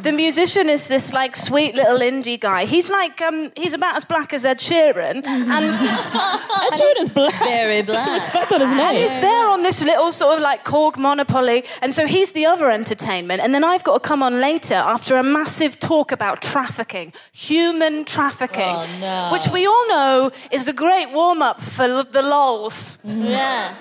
[0.02, 2.66] The musician is this like sweet little indie guy.
[2.66, 7.32] He's like um, he's about as black as Ed Sheeran, and Ed Sheeran is black.
[7.38, 8.96] Very Put some respect on his and name.
[8.96, 12.70] he's there on this little sort of like Korg monopoly, and so he's the other
[12.70, 17.12] entertainment, and then I've got to come on later after a massive talk about trafficking,
[17.32, 19.30] human trafficking, Oh, no.
[19.32, 22.98] which we all know is the great warm up for l- the lols.
[23.04, 23.74] Yeah.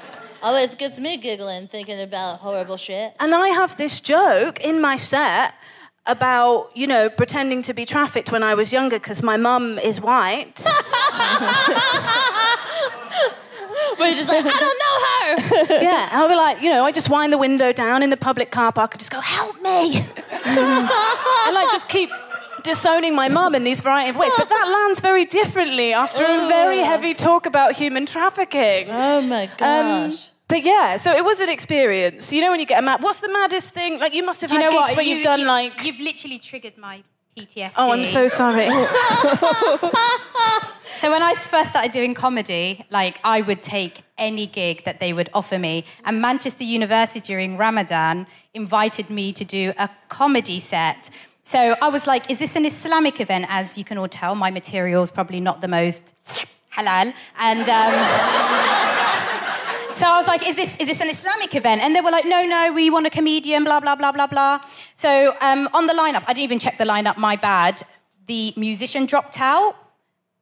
[0.43, 3.15] Always gets me giggling thinking about horrible shit.
[3.17, 5.53] And I have this joke in my set
[6.05, 10.01] about, you know, pretending to be trafficked when I was younger because my mum is
[10.01, 10.61] white.
[13.95, 15.81] Where you're just like, I don't know her.
[15.81, 18.51] yeah, I'll be like, you know, I just wind the window down in the public
[18.51, 19.99] car park and just go, help me.
[20.45, 22.09] and like just keep
[22.63, 24.33] disowning my mum in these variety of ways.
[24.37, 28.87] But that lands very differently after a very heavy talk about human trafficking.
[28.89, 30.31] Oh my um, gosh.
[30.47, 32.31] But yeah, so it was an experience.
[32.33, 33.99] You know when you get a mad, what's the maddest thing?
[33.99, 34.97] Like you must have Do you had know gigs what?
[34.97, 35.83] where You- you've done you- like.
[35.85, 37.03] You've literally triggered my
[37.37, 37.73] PTSD.
[37.77, 38.67] Oh, I'm so sorry.
[40.99, 45.11] So when I first started doing comedy, like I would take any gig that they
[45.11, 45.83] would offer me.
[46.05, 51.09] And Manchester University during Ramadan invited me to do a comedy set.
[51.41, 53.47] So I was like, is this an Islamic event?
[53.49, 56.13] As you can all tell, my material is probably not the most
[56.71, 57.13] halal.
[57.37, 57.93] And um,
[59.95, 61.81] so I was like, is this, is this an Islamic event?
[61.81, 64.61] And they were like, no, no, we want a comedian, blah, blah, blah, blah, blah.
[64.95, 67.83] So um, on the lineup, I didn't even check the lineup, my bad.
[68.27, 69.75] The musician dropped out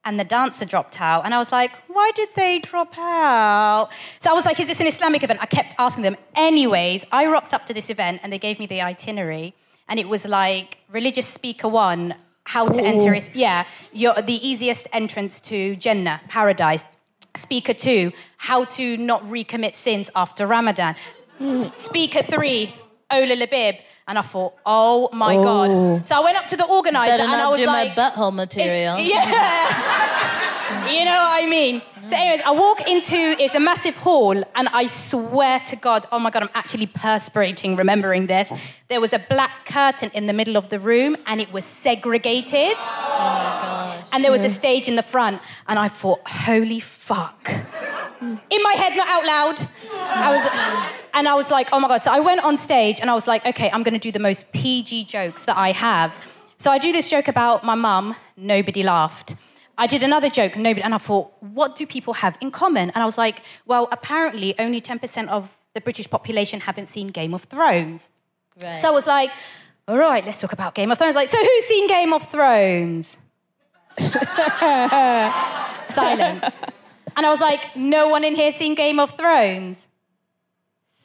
[0.03, 1.25] and the dancer dropped out.
[1.25, 3.89] And I was like, why did they drop out?
[4.19, 5.39] So I was like, is this an Islamic event?
[5.41, 6.17] I kept asking them.
[6.35, 9.53] Anyways, I rocked up to this event and they gave me the itinerary.
[9.87, 14.87] And it was like religious speaker one, how to enter, is, yeah, your, the easiest
[14.93, 16.85] entrance to Jannah, paradise.
[17.35, 20.95] Speaker two, how to not recommit sins after Ramadan.
[21.73, 22.73] Speaker three,
[23.09, 23.81] Ola Labib.
[24.07, 25.43] And I thought, oh my Oh.
[25.43, 26.05] God.
[26.05, 28.33] So I went up to the organizer Better and I was do like, my butthole
[28.33, 28.97] material.
[29.15, 30.91] yeah.
[30.91, 31.81] you know what I mean?
[32.07, 36.17] So, anyways, I walk into it's a massive hall, and I swear to God, oh
[36.17, 38.51] my God, I'm actually perspirating remembering this.
[38.89, 42.75] There was a black curtain in the middle of the room, and it was segregated.
[44.13, 47.49] And there was a stage in the front, and I thought, holy fuck.
[48.21, 49.67] In my head, not out loud.
[49.93, 52.01] I was, and I was like, oh my God.
[52.01, 54.19] So I went on stage, and I was like, okay, I'm going to do the
[54.19, 56.13] most PG jokes that I have.
[56.57, 59.35] So I do this joke about my mum, nobody laughed.
[59.77, 62.91] I did another joke, nobody, and I thought, what do people have in common?
[62.91, 67.33] And I was like, well, apparently only 10% of the British population haven't seen Game
[67.33, 68.09] of Thrones.
[68.61, 68.79] Right.
[68.79, 69.31] So I was like,
[69.87, 71.15] all right, let's talk about Game of Thrones.
[71.15, 73.17] Like, so who's seen Game of Thrones?
[75.93, 76.45] Silence.
[77.15, 79.87] And I was like, no one in here seen Game of Thrones?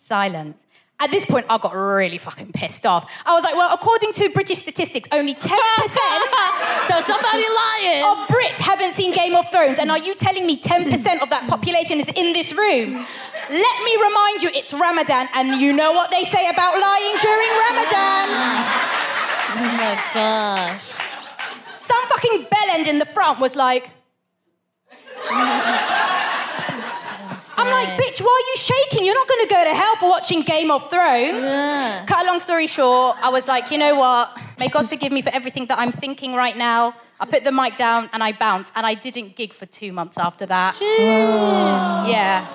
[0.04, 0.58] Silence.
[0.98, 3.10] At this point, I got really fucking pissed off.
[3.26, 8.02] I was like, well, according to British statistics, only 10% so somebody lying.
[8.02, 9.78] of Brits haven't seen Game of Thrones.
[9.78, 13.04] And are you telling me 10% of that population is in this room?
[13.50, 17.50] Let me remind you, it's Ramadan, and you know what they say about lying during
[17.68, 18.26] Ramadan.
[19.52, 21.15] Oh my gosh.
[21.86, 23.90] Some fucking bellend in the front was like,
[27.58, 29.04] I'm like, bitch, why are you shaking?
[29.04, 31.44] You're not going to go to hell for watching Game of Thrones.
[32.08, 34.36] Cut a long story short, I was like, you know what?
[34.58, 36.94] May God forgive me for everything that I'm thinking right now.
[37.20, 40.18] I put the mic down and I bounced, and I didn't gig for two months
[40.18, 40.74] after that.
[40.74, 42.08] Jeez.
[42.10, 42.46] Yeah.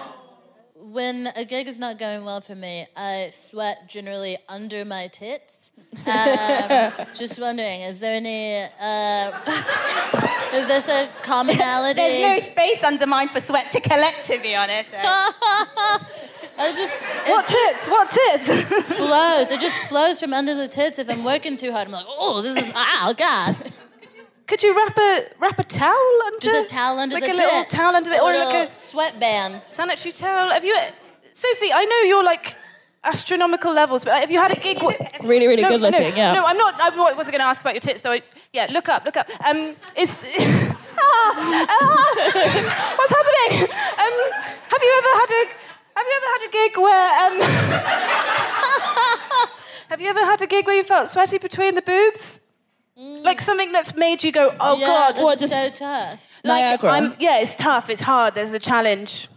[0.75, 5.60] When a gig is not going well for me, I sweat generally under my tits.
[6.07, 8.63] Um, just wondering, is there any?
[8.79, 9.31] Uh,
[10.53, 11.95] is this a commonality?
[11.97, 14.89] There's no space under mine for sweat to collect, to be honest.
[16.57, 16.95] I just
[17.27, 17.87] What tits?
[17.87, 18.47] What tits?
[18.97, 19.51] flows.
[19.51, 20.99] It just flows from under the tits.
[20.99, 23.55] If I'm working too hard, I'm like, oh, this is oh god.
[24.47, 26.39] Could you wrap a wrap a towel under?
[26.39, 27.37] Just a towel under the table.
[27.37, 29.63] like the a little towel under the, A or like a sweatband.
[29.63, 30.49] sanitary towel.
[30.51, 30.75] Have you,
[31.33, 31.71] Sophie?
[31.73, 32.55] I know you're like
[33.03, 34.77] astronomical levels, but if you had a gig?
[34.79, 36.33] wh- Really, really no, good looking, No, yeah.
[36.33, 36.79] No, I'm not.
[36.79, 38.11] I wasn't going to ask about your tits though.
[38.11, 38.21] I-
[38.53, 39.27] Yeah, look up, look up.
[39.45, 40.19] Um, is
[41.03, 43.63] Ah, ah, what's happening?
[43.63, 44.15] Um,
[44.69, 45.33] have you ever had a
[45.97, 47.35] Have you ever had a gig where um,
[49.89, 52.41] Have you ever had a gig where you felt sweaty between the boobs?
[52.97, 56.27] Like something that's made you go, oh yeah, god, this is so tough.
[56.43, 56.91] Like, Niagara.
[56.91, 57.89] I'm, yeah, it's tough.
[57.89, 58.35] It's hard.
[58.35, 59.27] There's a challenge.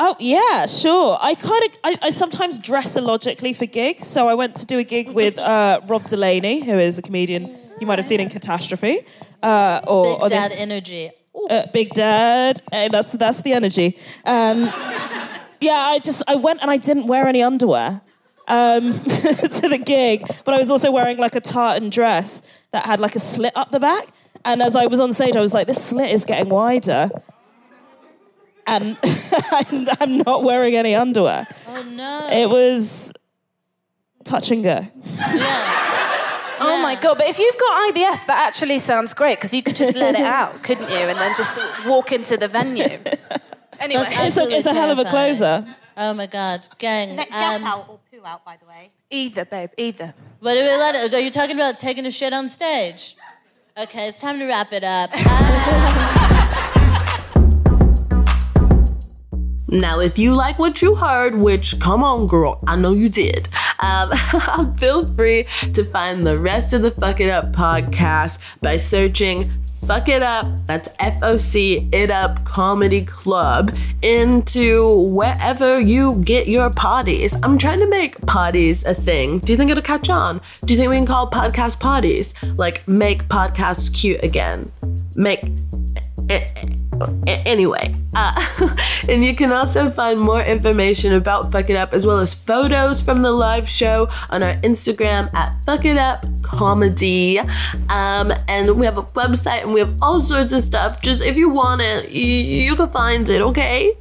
[0.00, 1.18] Oh yeah, sure.
[1.20, 4.06] I kind of I, I sometimes dress illogically for gigs.
[4.06, 7.58] So I went to do a gig with uh, Rob Delaney, who is a comedian
[7.80, 9.00] you might have seen in Catastrophe,
[9.42, 11.10] uh, or, Big or the- dad energy.
[11.50, 12.62] uh, Big Dad.
[12.72, 13.98] Hey, that's that's the energy.
[14.24, 14.70] Um,
[15.60, 18.00] yeah, I just I went and I didn't wear any underwear
[18.46, 23.00] um, to the gig, but I was also wearing like a tartan dress that had
[23.00, 24.06] like a slit up the back.
[24.44, 27.10] And as I was on stage, I was like, this slit is getting wider.
[28.68, 28.96] And
[29.52, 31.46] I'm- I'm not wearing any underwear.
[31.68, 32.28] Oh no.
[32.32, 33.12] It was
[34.24, 34.86] touch and go.
[36.60, 37.18] Oh my god!
[37.18, 40.20] But if you've got IBS, that actually sounds great because you could just let it
[40.26, 40.96] out, couldn't you?
[40.96, 42.84] And then just walk into the venue.
[43.80, 45.64] Anyway, It's a, it's a hell of a closer.
[45.96, 47.14] Oh my god, gang.
[47.14, 48.90] Guess um, out or poo out, by the way.
[49.08, 50.14] Either, babe, either.
[50.40, 53.14] What are, we let- are you talking about taking a shit on stage?
[53.76, 55.10] Okay, it's time to wrap it up.
[55.14, 56.34] Uh,
[59.70, 63.48] Now, if you like what you heard, which come on, girl, I know you did,
[63.80, 64.10] um,
[64.78, 65.44] feel free
[65.74, 69.50] to find the rest of the Fuck It Up podcast by searching
[69.86, 76.48] Fuck It Up, that's F O C It Up Comedy Club, into wherever you get
[76.48, 77.38] your potties.
[77.42, 79.38] I'm trying to make potties a thing.
[79.40, 80.40] Do you think it'll catch on?
[80.64, 82.32] Do you think we can call podcast potties?
[82.58, 84.64] Like, make podcasts cute again?
[85.14, 85.44] Make.
[86.30, 86.77] eh, a-
[87.26, 88.70] Anyway, uh,
[89.08, 93.02] and you can also find more information about Fuck It Up as well as photos
[93.02, 97.38] from the live show on our Instagram at Fuck It Up Comedy.
[97.88, 101.02] Um, and we have a website and we have all sorts of stuff.
[101.02, 103.92] Just if you want it, you, you can find it, okay?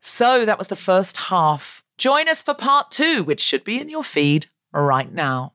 [0.00, 1.82] So that was the first half.
[1.96, 5.54] Join us for part two, which should be in your feed right now.